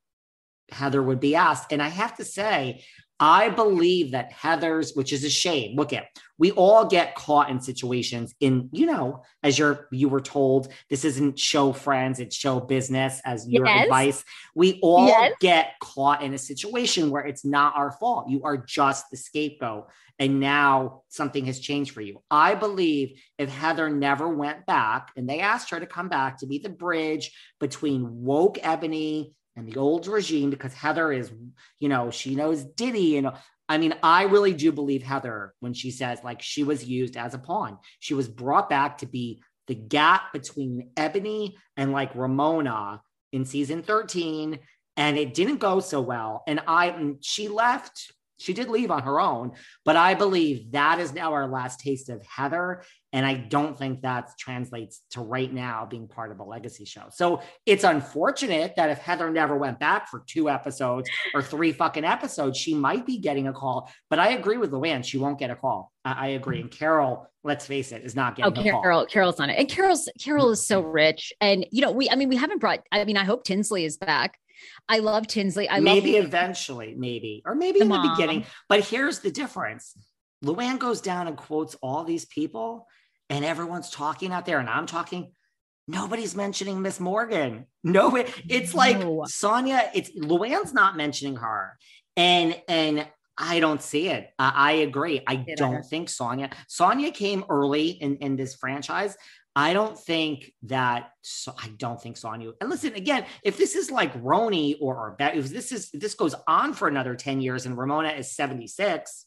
[0.72, 1.74] Heather would be asked.
[1.74, 2.86] And I have to say,
[3.20, 5.76] I believe that Heather's, which is a shame.
[5.76, 6.06] Look at,
[6.38, 11.04] we all get caught in situations in, you know, as you're you were told, this
[11.04, 13.84] isn't show friends, it's show business, as your Yes.
[13.84, 14.24] advice.
[14.56, 15.34] We all Yes.
[15.42, 18.30] get caught in a situation where it's not our fault.
[18.30, 19.88] You are just the scapegoat.
[20.18, 22.22] And now something has changed for you.
[22.30, 26.48] I believe if Heather never went back and they asked her to come back to
[26.48, 31.32] be the bridge between woke Eboni and the old regime, because Heather is,
[31.80, 33.18] you know, she knows Diddy.
[33.18, 33.32] And
[33.68, 37.34] I mean, I really do believe Heather when she says like she was used as
[37.34, 37.78] a pawn.
[38.00, 43.02] She was brought back to be the gap between Eboni and like Ramona
[43.32, 44.60] in season 13
[44.98, 49.20] and it didn't go so well and I she left she did leave on her
[49.20, 49.52] own
[49.86, 54.02] but I believe that is now our last taste of Heather and I don't think
[54.02, 57.06] that translates to right now being part of a legacy show.
[57.12, 62.06] So it's unfortunate that if Heather never went back for two episodes or three fucking
[62.06, 63.90] episodes, she might be getting a call.
[64.10, 65.92] But I agree with Luann, she won't get a call.
[66.06, 66.62] I, I agree.
[66.62, 68.82] And Carole, let's face it, is not Oh, getting a call.
[68.82, 69.58] Carole, Carole's on it.
[69.58, 71.34] And Carole's Carole is so rich.
[71.42, 73.98] And you know, we I mean, we haven't brought, I mean, I hope Tinsley is
[73.98, 74.38] back.
[74.90, 75.70] I love Tinsley.
[75.70, 78.16] I maybe love eventually, maybe, or maybe The in the mom.
[78.18, 78.46] beginning.
[78.68, 79.94] But here's the difference:
[80.44, 82.86] Luann goes down and quotes all these people,
[83.30, 85.32] and everyone's talking out there, and I'm talking.
[85.88, 87.66] Nobody's mentioning Miss Morgan.
[87.84, 89.24] No, it- it's like No.
[89.28, 89.90] Sonja.
[89.96, 91.78] It's Luann's not mentioning her,
[92.16, 93.08] and and
[93.38, 94.30] I don't see it.
[94.38, 95.24] I, I agree.
[95.26, 95.56] I Neither.
[95.56, 96.52] don't think Sonja.
[96.70, 99.18] Sonja came early in in this franchise.
[99.56, 101.10] I don't think that.
[101.24, 102.54] So I don't think Sonja.
[102.62, 106.14] And listen again, if this is like RHONY or, or if this is if this
[106.14, 109.26] goes on for another ten years and Ramona is seventy six,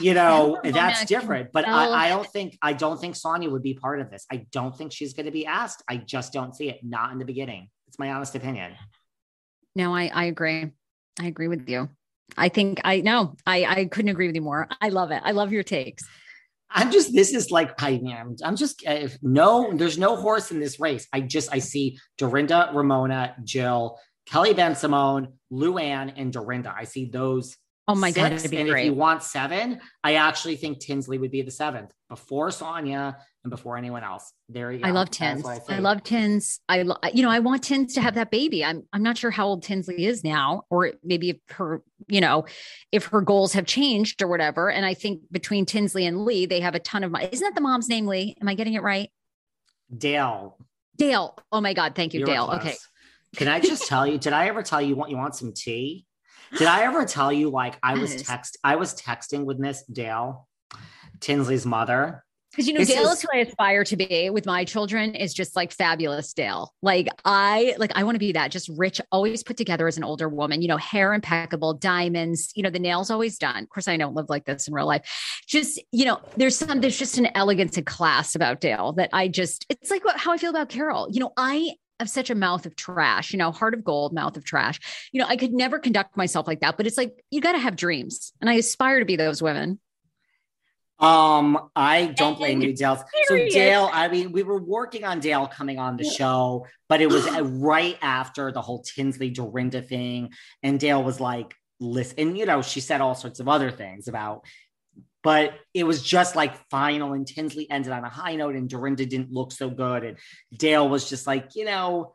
[0.00, 1.50] you know that's different.
[1.52, 4.26] But I, I don't think I don't think Sonja would be part of this.
[4.30, 5.82] I don't think she's going to be asked.
[5.88, 6.80] I just don't see it.
[6.82, 7.70] Not in the beginning.
[7.88, 8.72] It's my honest opinion.
[9.76, 10.70] No, I, I agree.
[11.20, 11.88] I agree with you.
[12.36, 14.68] I think I no, I, I couldn't agree with you more.
[14.80, 15.22] I love it.
[15.24, 16.04] I love your takes.
[16.70, 18.34] I'm just this is like I am.
[18.42, 19.72] I'm just uh, if no.
[19.72, 21.06] There's no horse in this race.
[21.12, 26.74] I just I see Dorinda, Ramona, Jill, Kelly Bensimon, Luann, and Dorinda.
[26.76, 27.56] I see those.
[27.86, 28.50] Oh my God, six.
[28.50, 32.48] be and if you want seven, I actually think Tinsley would be the seventh before
[32.48, 34.32] Sonja and before anyone else.
[34.48, 34.88] There you go.
[34.88, 35.44] I love Tins.
[35.44, 36.60] what I, love Tins.
[36.66, 38.64] I lo- you know, I want Tins to have that baby.
[38.64, 42.46] I'm I'm not sure how old Tinsley is now, or maybe if her, you know,
[42.90, 44.70] if her goals have changed or whatever.
[44.70, 47.28] And I think between Tinsley and Lee, they have a ton of money.
[47.30, 48.34] Isn't that the mom's name, Lee?
[48.40, 49.10] Am I getting it right?
[49.94, 50.56] Dale.
[50.96, 51.36] Dale.
[51.52, 51.94] Oh my God.
[51.94, 52.46] Thank you, you Dale.
[52.46, 52.60] close.
[52.60, 52.74] Okay.
[53.36, 54.16] Can I just tell you?
[54.16, 56.06] Did I ever tell you want you want some tea?
[56.58, 60.46] Did I ever tell you like I was text I was texting with Miss Dale,
[61.20, 62.24] Tinsley's mother.
[62.52, 65.16] Because you know, This Dale is- is who I aspire to be with my children
[65.16, 66.72] is just like fabulous Dale.
[66.82, 70.04] Like I like I want to be that just rich, always put together as an
[70.04, 73.64] older woman, you know, hair impeccable, diamonds, you know, the nails always done.
[73.64, 75.02] Of course, I don't live like this in real life.
[75.48, 79.26] Just, you know, there's some there's just an elegance and class about Dale that I
[79.26, 81.08] just it's like what, how I feel about Carole.
[81.10, 84.36] You know, I have such a mouth of trash, you know, heart of gold, mouth
[84.36, 84.80] of trash.
[85.12, 87.58] You know, I could never conduct myself like that, but it's like you got to
[87.58, 88.32] have dreams.
[88.40, 89.78] And I aspire to be those women.
[90.98, 93.04] Um, I don't blame you, Dale.
[93.26, 93.36] So.
[93.36, 97.28] Dale, I mean, we were working on Dale coming on the show, but it was
[97.40, 100.30] right after the whole Tinsley Dorinda thing,
[100.62, 104.06] and Dale was like, "Listen," and you know, she said all sorts of other things
[104.06, 104.44] about,
[105.24, 109.06] but it was just like final, and Tinsley ended on a high note, and Dorinda
[109.06, 110.18] didn't look so good, and
[110.56, 112.14] Dale was just like, you know.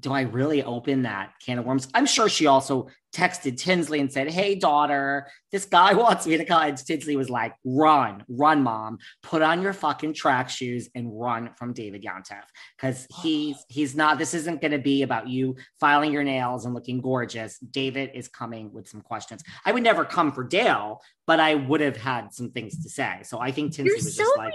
[0.00, 1.88] Do I really open that can of worms?
[1.94, 6.44] I'm sure she also texted Tinsley and said, Hey, daughter, this guy wants me to
[6.44, 6.62] come.
[6.62, 8.98] And Tinsley was like, Run, run, mom.
[9.22, 12.44] Put on your fucking track shoes and run from David Yontef.
[12.76, 17.00] Because he's he's not, this isn't gonna be about you filing your nails and looking
[17.00, 17.58] gorgeous.
[17.58, 19.42] David is coming with some questions.
[19.64, 23.20] I would never come for Dale, but I would have had some things to say.
[23.22, 24.52] So I think Tinsley You're was so just like,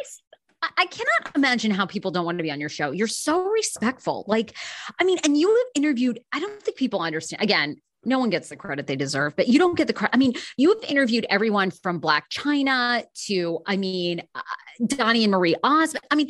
[0.78, 2.92] I- cannot imagine how people don't want to be on your show.
[2.92, 4.24] You're so respectful.
[4.28, 4.56] Like,
[5.00, 7.42] I mean, and you have interviewed, I don't think people understand.
[7.42, 10.14] Again, no one gets the credit they deserve, but you don't get the credit.
[10.14, 14.42] I mean, you've interviewed everyone from Blac Chyna to, I mean, uh,
[14.86, 16.06] Donnie and Marie Osmond.
[16.12, 16.30] I mean,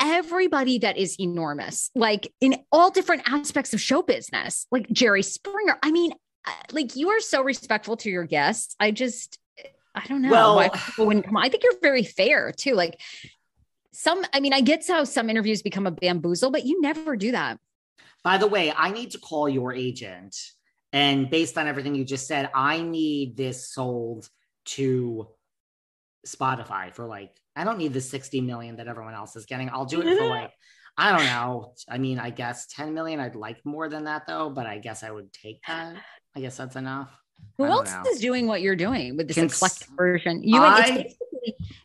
[0.00, 5.76] everybody that is enormous, like in all different aspects of show business, like Jerry Springer.
[5.82, 6.12] I mean,
[6.46, 8.76] uh, like you are so respectful to your guests.
[8.78, 9.38] I just,
[9.94, 11.36] I don't know Well- why people wouldn't come.
[11.36, 12.74] I think you're very fair too.
[12.74, 13.00] Like
[13.96, 17.32] some, I mean, I get how some interviews become a bamboozle, but you never do
[17.32, 17.58] that.
[18.22, 20.36] By the way, I need to call your agent.
[20.92, 24.28] And based on everything you just said, I need this sold
[24.66, 25.28] to
[26.26, 29.70] Spotify for like, I don't need the 60 million that everyone else is getting.
[29.70, 30.52] I'll do it for like,
[30.98, 31.72] I don't know.
[31.88, 33.18] I mean, I guess 10 million.
[33.18, 35.96] I'd like more than that though, but I guess I would take that.
[36.34, 37.10] I guess that's enough.
[37.56, 38.02] Who else know.
[38.10, 40.42] is doing what you're doing with this Cons- eclectic version?
[40.42, 41.35] You it's I- basically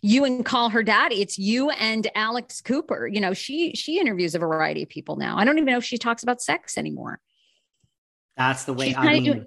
[0.02, 1.22] you and call her daddy.
[1.22, 3.08] It's you and Alex Cooper.
[3.08, 5.38] You know, she she interviews a variety of people now.
[5.38, 7.20] I don't even know if she talks about sex anymore.
[8.38, 8.88] That's the way.
[8.88, 9.40] She's I mean, doing-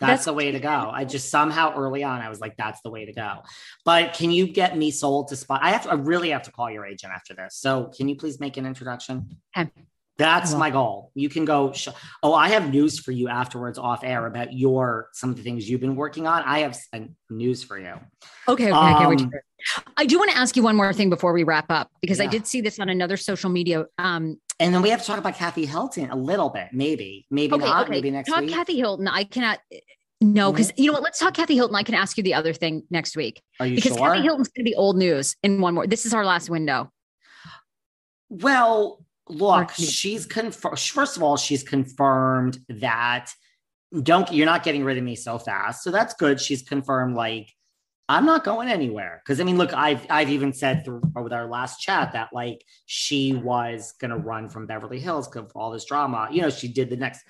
[0.00, 0.90] that's, that's- the way to go.
[0.92, 3.42] I just somehow early on, I was like, that's the way to go.
[3.84, 5.60] But can you get me sold to spot?
[5.62, 5.84] I have.
[5.84, 7.54] To, I really have to call your agent after this.
[7.56, 9.38] So can you please make an introduction?
[9.56, 9.70] Okay.
[10.18, 11.10] That's my goal.
[11.14, 11.72] You can go.
[11.72, 11.88] Sh-
[12.22, 15.68] oh, I have news for you afterwards off air about your some of the things
[15.68, 16.42] you've been working on.
[16.42, 17.94] I have some news for you.
[18.46, 19.30] Okay, okay, I can't wait to Um.
[19.96, 22.26] I do want to ask you one more thing before we wrap up because I
[22.26, 23.86] did see this on another social media.
[23.98, 27.54] Um, And then we have to talk about Kathy Hilton a little bit, maybe, maybe
[27.54, 27.90] okay, not, okay.
[27.90, 28.50] maybe next talk week.
[28.50, 29.08] Kathy Hilton.
[29.08, 29.60] I cannot.
[30.20, 31.02] No, because you know what?
[31.02, 31.74] Let's talk Kathy Hilton.
[31.74, 34.08] I can ask you the other thing next week Are you because sure?
[34.08, 35.86] Kathy Hilton's going to be old news in one more.
[35.86, 36.92] This is our last window.
[38.28, 40.78] Well, look, she's confirmed.
[40.78, 43.30] First of all, she's confirmed that
[44.02, 45.82] don't you're not getting rid of me so fast.
[45.82, 46.40] So that's good.
[46.40, 47.50] She's confirmed like
[48.08, 49.22] I'm not going anywhere.
[49.24, 52.64] Because I mean, look, I've I've even said through with our last chat that like
[52.86, 56.28] she was gonna run from Beverly Hills because of all this drama.
[56.30, 57.22] You know, she did the next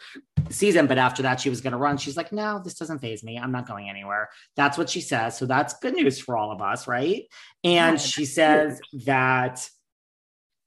[0.51, 1.99] season, but after that, she was gonna run.
[1.99, 3.39] She's like, no, this doesn't phase me.
[3.39, 4.29] I'm not going anywhere.
[4.57, 5.37] That's what she says.
[5.37, 7.25] So that's good news for all of us, right?
[7.65, 9.69] And she says that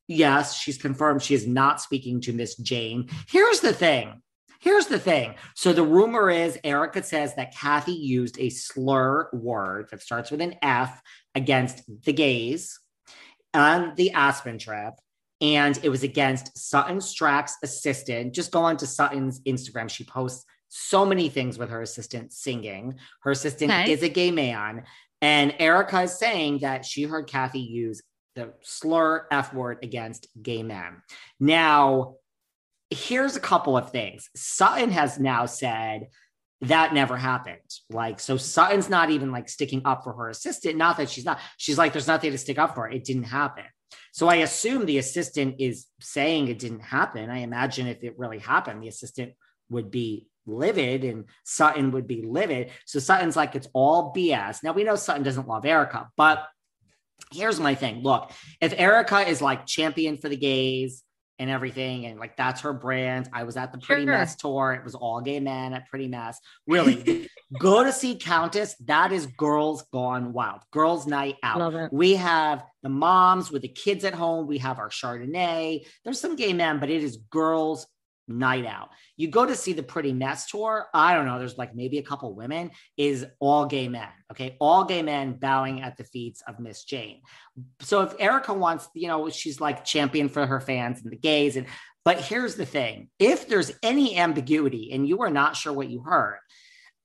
[0.08, 3.10] yes, she's confirmed she is not speaking to Miss Jayne.
[3.28, 4.22] Here's the thing.
[4.60, 5.36] Here's the thing.
[5.56, 10.42] So the rumor is Erika says that Kathy used a slur word that starts with
[10.42, 11.02] an F
[11.36, 12.80] against the gays
[13.54, 14.94] on the Aspen trip.
[15.42, 18.34] And it was against Sutton Stracke's assistant.
[18.34, 19.90] Just go on to Sutton's Instagram.
[19.90, 22.96] She posts so many things with her assistant singing.
[23.22, 23.92] Her assistant Okay.
[23.92, 24.84] is a gay man.
[25.22, 28.02] And Erika is saying that she heard Kathy use
[28.36, 31.02] the slur F word against gay men.
[31.40, 32.16] Now,
[32.90, 34.30] here's a couple of things.
[34.36, 36.08] Sutton has now said
[36.62, 37.60] that never happened.
[37.90, 40.78] Like, so Sutton's not even like sticking up for her assistant.
[40.78, 42.90] Not that she's not, she's like, there's nothing to stick up for.
[42.90, 43.66] It didn't happen.
[44.12, 47.30] So I assume the assistant is saying it didn't happen.
[47.30, 49.34] I imagine if it really happened, the assistant
[49.70, 52.72] would be livid and Sutton would be livid.
[52.86, 54.64] So Sutton's like, it's all BS.
[54.64, 56.46] Now we know Sutton doesn't love Erika, but
[57.32, 58.02] here's my thing.
[58.02, 61.04] Look, if Erika is like champion for the gays
[61.38, 63.30] and everything, and like that's her brand.
[63.34, 64.18] I was at the Pretty Sure.
[64.18, 64.74] Mess tour.
[64.74, 66.40] It was all gay men at Pretty Mess.
[66.66, 68.76] Really, go to see Countess.
[68.86, 70.62] That is girls gone wild.
[70.72, 71.92] Girls' night out.
[71.92, 74.48] We have the moms with the kids at home.
[74.48, 75.86] We have our Chardonnay.
[76.04, 77.86] There's some gay men, but it is girls'
[78.28, 78.90] night out.
[79.18, 80.88] You go to see the Pretty Mess tour.
[80.94, 81.40] I don't know.
[81.40, 82.72] There's like maybe a couple women.
[82.98, 84.10] Is all gay men.
[84.32, 87.22] Okay, all gay men bowing at the feet of Miss Jayne.
[87.82, 91.56] So if Erika wants, you know, she's like champion for her fans and the gays.
[91.56, 91.68] And
[92.04, 96.02] but here's the thing: if there's any ambiguity and you are not sure what you
[96.02, 96.38] heard.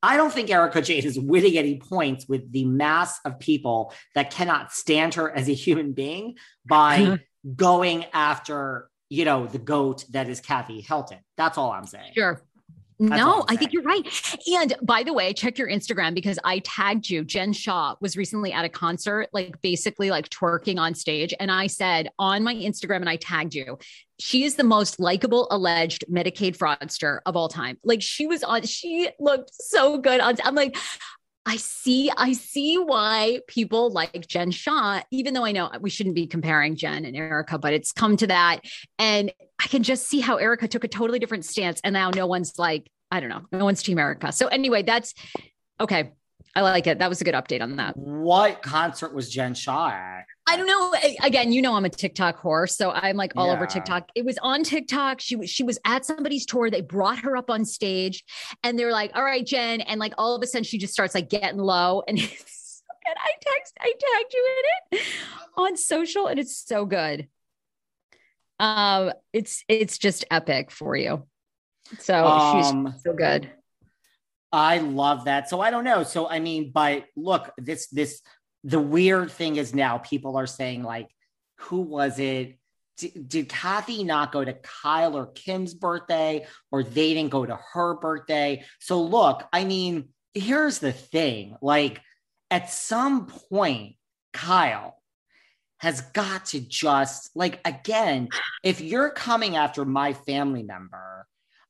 [0.02, 4.30] I don't think Erika Jade is winning any points with the mass of people that
[4.30, 7.20] cannot stand her as a human being by
[7.56, 11.18] going after, you know, the goat that is Kathy Hilton.
[11.36, 12.12] That's all I'm saying.
[12.14, 12.40] Sure.
[13.00, 14.06] That's no, I'm think you're right.
[14.46, 17.24] And by the way, check your Instagram because I tagged you.
[17.24, 21.32] Jen Shah was recently at a concert, like basically like twerking on stage.
[21.40, 23.78] And I said on my Instagram, and I tagged you,
[24.18, 27.78] she is the most likable alleged Medicaid fraudster of all time.
[27.82, 30.36] Like she was on, she looked so good on.
[30.44, 30.76] I'm like,
[31.46, 36.14] I see, I see why people like Jen Shah, even though I know we shouldn't
[36.14, 38.60] be comparing Jen and Erika, but it's come to that.
[38.98, 41.80] And I can just see how Erika took a totally different stance.
[41.82, 44.32] And now no one's like, I don't know, no one's Team Erika.
[44.32, 45.14] So anyway, that's
[45.80, 46.12] okay.
[46.54, 46.98] I like it.
[46.98, 47.96] That was a good update on that.
[47.96, 50.24] What concert was Jen Shah at?
[50.48, 50.94] I don't know.
[51.22, 54.08] Again, you know I'm a TikTok whore, so I'm like all over TikTok.
[54.16, 55.20] It was on TikTok.
[55.20, 56.70] She was she was at somebody's tour.
[56.70, 58.24] They brought her up on stage,
[58.64, 61.14] and they're like, "All right, Jen," and like all of a sudden she just starts
[61.14, 62.18] like getting low, and
[63.10, 63.16] good.
[63.16, 64.56] I text, I tagged you
[64.92, 65.04] in it
[65.56, 67.28] on social, and it's so good.
[68.58, 71.26] Um, it's it's just epic for you.
[71.98, 73.50] So Um, she's so good.
[74.52, 75.48] I love that.
[75.48, 76.02] So I don't know.
[76.02, 78.20] So I mean, but look, this this
[78.64, 81.08] the weird thing is now people are saying like,
[81.56, 82.58] who was it?
[82.98, 87.58] Did, did Kathy not go to Kyle or Kim's birthday, or they didn't go to
[87.72, 88.64] her birthday?
[88.80, 92.00] So look, I mean, here's the thing: like,
[92.50, 93.96] at some point,
[94.32, 94.96] Kyle
[95.78, 98.28] has got to just like again,
[98.62, 101.26] if you're coming after my family member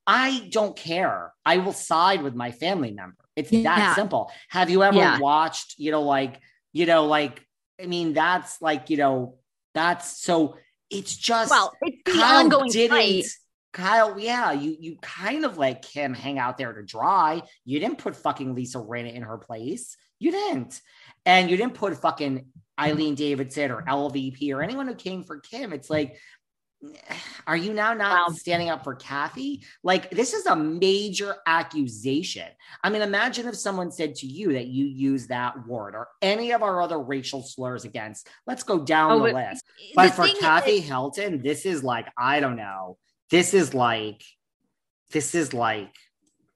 [0.07, 1.33] I don't care.
[1.45, 3.17] I will side with my family member.
[3.37, 3.63] It's yeah.
[3.63, 4.31] that simple.
[4.49, 5.19] Have you ever yeah.
[5.19, 6.41] watched, you know, like,
[6.73, 7.45] you know, like,
[7.81, 9.39] I mean, that's like, you know,
[9.75, 10.57] that's so
[10.91, 13.25] it's just well, it's the Kyle ongoing didn't, fight.
[13.73, 17.41] Kyle, yeah, you you kind of like him hang out there to dry.
[17.65, 19.97] You didn't put fucking Lisa Rinna in her place.
[20.19, 20.81] You didn't.
[21.25, 22.85] And you didn't put fucking mm-hmm.
[22.85, 25.73] Eileen Davidson or LVP or anyone who came for Kim.
[25.73, 26.17] It's like
[27.47, 28.35] are you now not wow.
[28.35, 29.63] standing up for Kathy?
[29.83, 32.47] Like, this is a major accusation.
[32.83, 36.53] I mean, imagine if someone said to you that you use that word or any
[36.53, 38.29] of our other racial slurs against.
[38.47, 39.65] Let's go down oh, the but list.
[39.95, 42.99] But for Kathy is- Hilton, this is like, I don't know.
[43.31, 44.23] This is like,
[45.11, 45.95] this is like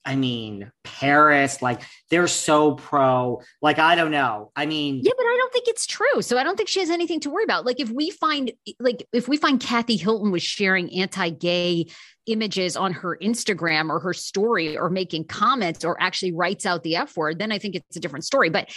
[0.04, 3.40] I mean, Paris, like they're so pro.
[3.62, 4.52] Like, I don't know.
[4.54, 6.20] I mean, yeah, but I don't think it's true.
[6.20, 7.64] So I don't think she has anything to worry about.
[7.64, 11.86] Like, if we find, like, if we find Kathy Hilton was sharing anti gay
[12.26, 16.96] images on her Instagram or her story or making comments or actually writes out the
[16.96, 18.50] F word, then I think it's a different story.
[18.50, 18.70] But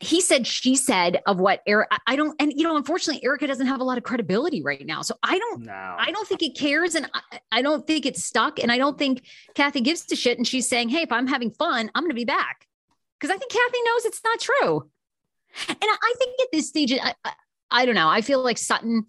[0.00, 3.66] he said she said of what Eric I don't and you know unfortunately Erika doesn't
[3.66, 5.02] have a lot of credibility right now.
[5.02, 5.72] So I don't no.
[5.72, 6.94] I don't think it cares.
[6.94, 8.58] And I, I, don't think it's stuck.
[8.58, 9.24] And I don't think
[9.54, 10.36] Kathy gives to shit.
[10.36, 12.66] And she's saying hey if I'm having fun I'm going to be back.
[13.18, 14.90] Because I think Kathy knows it's not true.
[15.68, 17.32] And I, I think at this stage I, I,
[17.70, 18.08] I don't know.
[18.08, 19.06] I feel like Sutton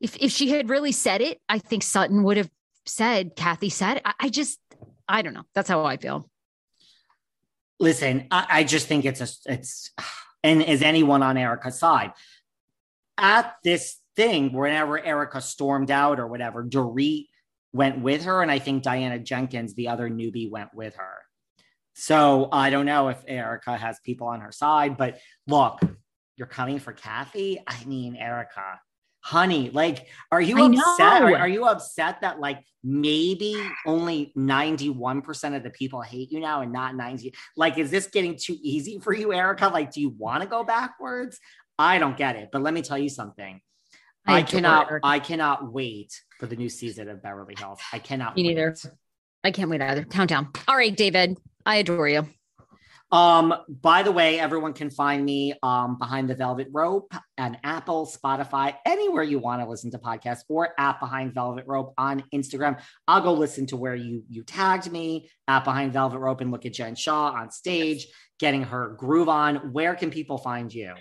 [0.00, 2.50] if if she had really said it I think Sutton would have
[2.86, 4.58] said Kathy said I, I just
[5.08, 5.44] I don't know.
[5.54, 6.28] That's how I feel
[7.82, 9.90] Listen, I, I just think it's a it's
[10.44, 12.12] and is anyone on Erika's side
[13.18, 17.26] at this thing whenever Erika stormed out or whatever, Dorit
[17.72, 21.14] went with her, and I think Diana Jenkins, the other newbie, went with her.
[21.94, 25.18] So I don't know if Erika has people on her side, but
[25.48, 25.80] look,
[26.36, 27.58] you're coming for Kathy.
[27.66, 28.80] I mean, Erika,
[29.22, 31.22] honey, like, are you I upset?
[31.22, 33.56] Are, are, you upset that like maybe
[33.86, 37.32] only 91% of the people hate you now and not 90?
[37.56, 40.64] Like, is this getting too easy for you, erica Like, do you want to go
[40.64, 41.38] backwards?
[41.78, 42.50] I don't get it.
[42.52, 43.60] But let me tell you something.
[44.26, 47.80] I, I cannot, I cannot wait for the new season of Beverly Hills.
[47.92, 48.36] I cannot.
[48.36, 48.76] Me neither.
[49.42, 50.04] I can't wait either.
[50.04, 50.50] Countdown.
[50.68, 51.38] All right, David.
[51.66, 52.28] I adore you.
[53.12, 58.06] Um, by the way, everyone can find me um, behind the velvet rope and Apple,
[58.06, 62.80] Spotify, anywhere you want to listen to podcasts or at behind velvet rope on Instagram.
[63.06, 66.64] I'll go listen to where you you tagged me at behind velvet rope and look
[66.64, 68.06] at Jen Shah on stage
[68.38, 69.72] getting her groove on.
[69.72, 70.94] Where can people find you?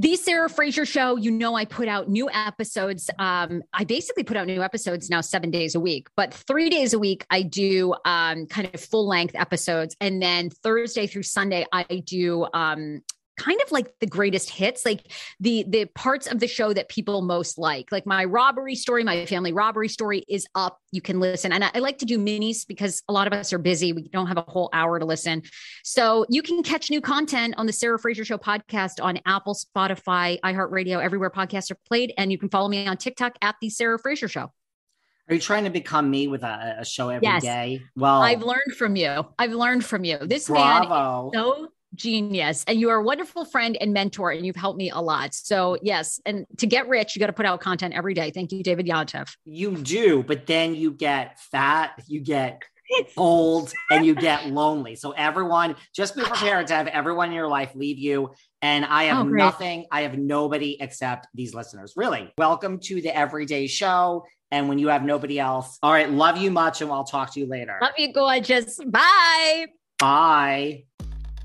[0.00, 3.10] The Sarah Fraser show, you know, I put out new episodes.
[3.18, 6.94] Um, I basically put out new episodes now seven days a week, but three days
[6.94, 9.96] a week I do um, kind of full length episodes.
[10.00, 13.02] And then Thursday through Sunday, I do um,
[13.38, 15.10] kind of like the greatest hits like
[15.40, 19.24] the the parts of the show that people most like like my robbery story my
[19.24, 22.66] family robbery story is up you can listen and I, I, like to do minis
[22.66, 25.42] because a lot of us are busy we don't have a whole hour to listen
[25.84, 30.38] so you can catch new content on the sarah fraser show podcast on apple spotify
[30.40, 33.98] iheartradio everywhere podcasts are played and you can follow me on tiktok at the sarah
[33.98, 34.52] fraser show
[35.28, 37.42] are you trying to become me with a, a show every yes.
[37.42, 37.82] day?
[37.94, 39.26] Well, I've learned from you.
[39.38, 40.16] I've learned from you.
[40.22, 41.30] This bravo.
[41.30, 41.68] man so
[41.98, 42.64] genius.
[42.66, 45.34] And you are a wonderful friend and mentor and you've helped me a lot.
[45.34, 48.30] So yes and to get rich you got to put out content every day.
[48.30, 49.34] Thank you david Yontef.
[49.44, 52.62] you do but then you get fat you get
[53.16, 54.94] old and you get lonely.
[54.96, 58.34] So everyone just be prepared to have everyone in your life leave you.
[58.62, 61.94] And i have oh, nothing i have nobody except these listeners.
[61.96, 64.24] Really welcome to the everyday show.
[64.50, 67.40] And when you have nobody else all right love you much and i'll talk to
[67.40, 67.78] you later.
[67.82, 68.80] Love you gorgeous.
[68.84, 69.66] Bye.
[69.98, 70.87] Bye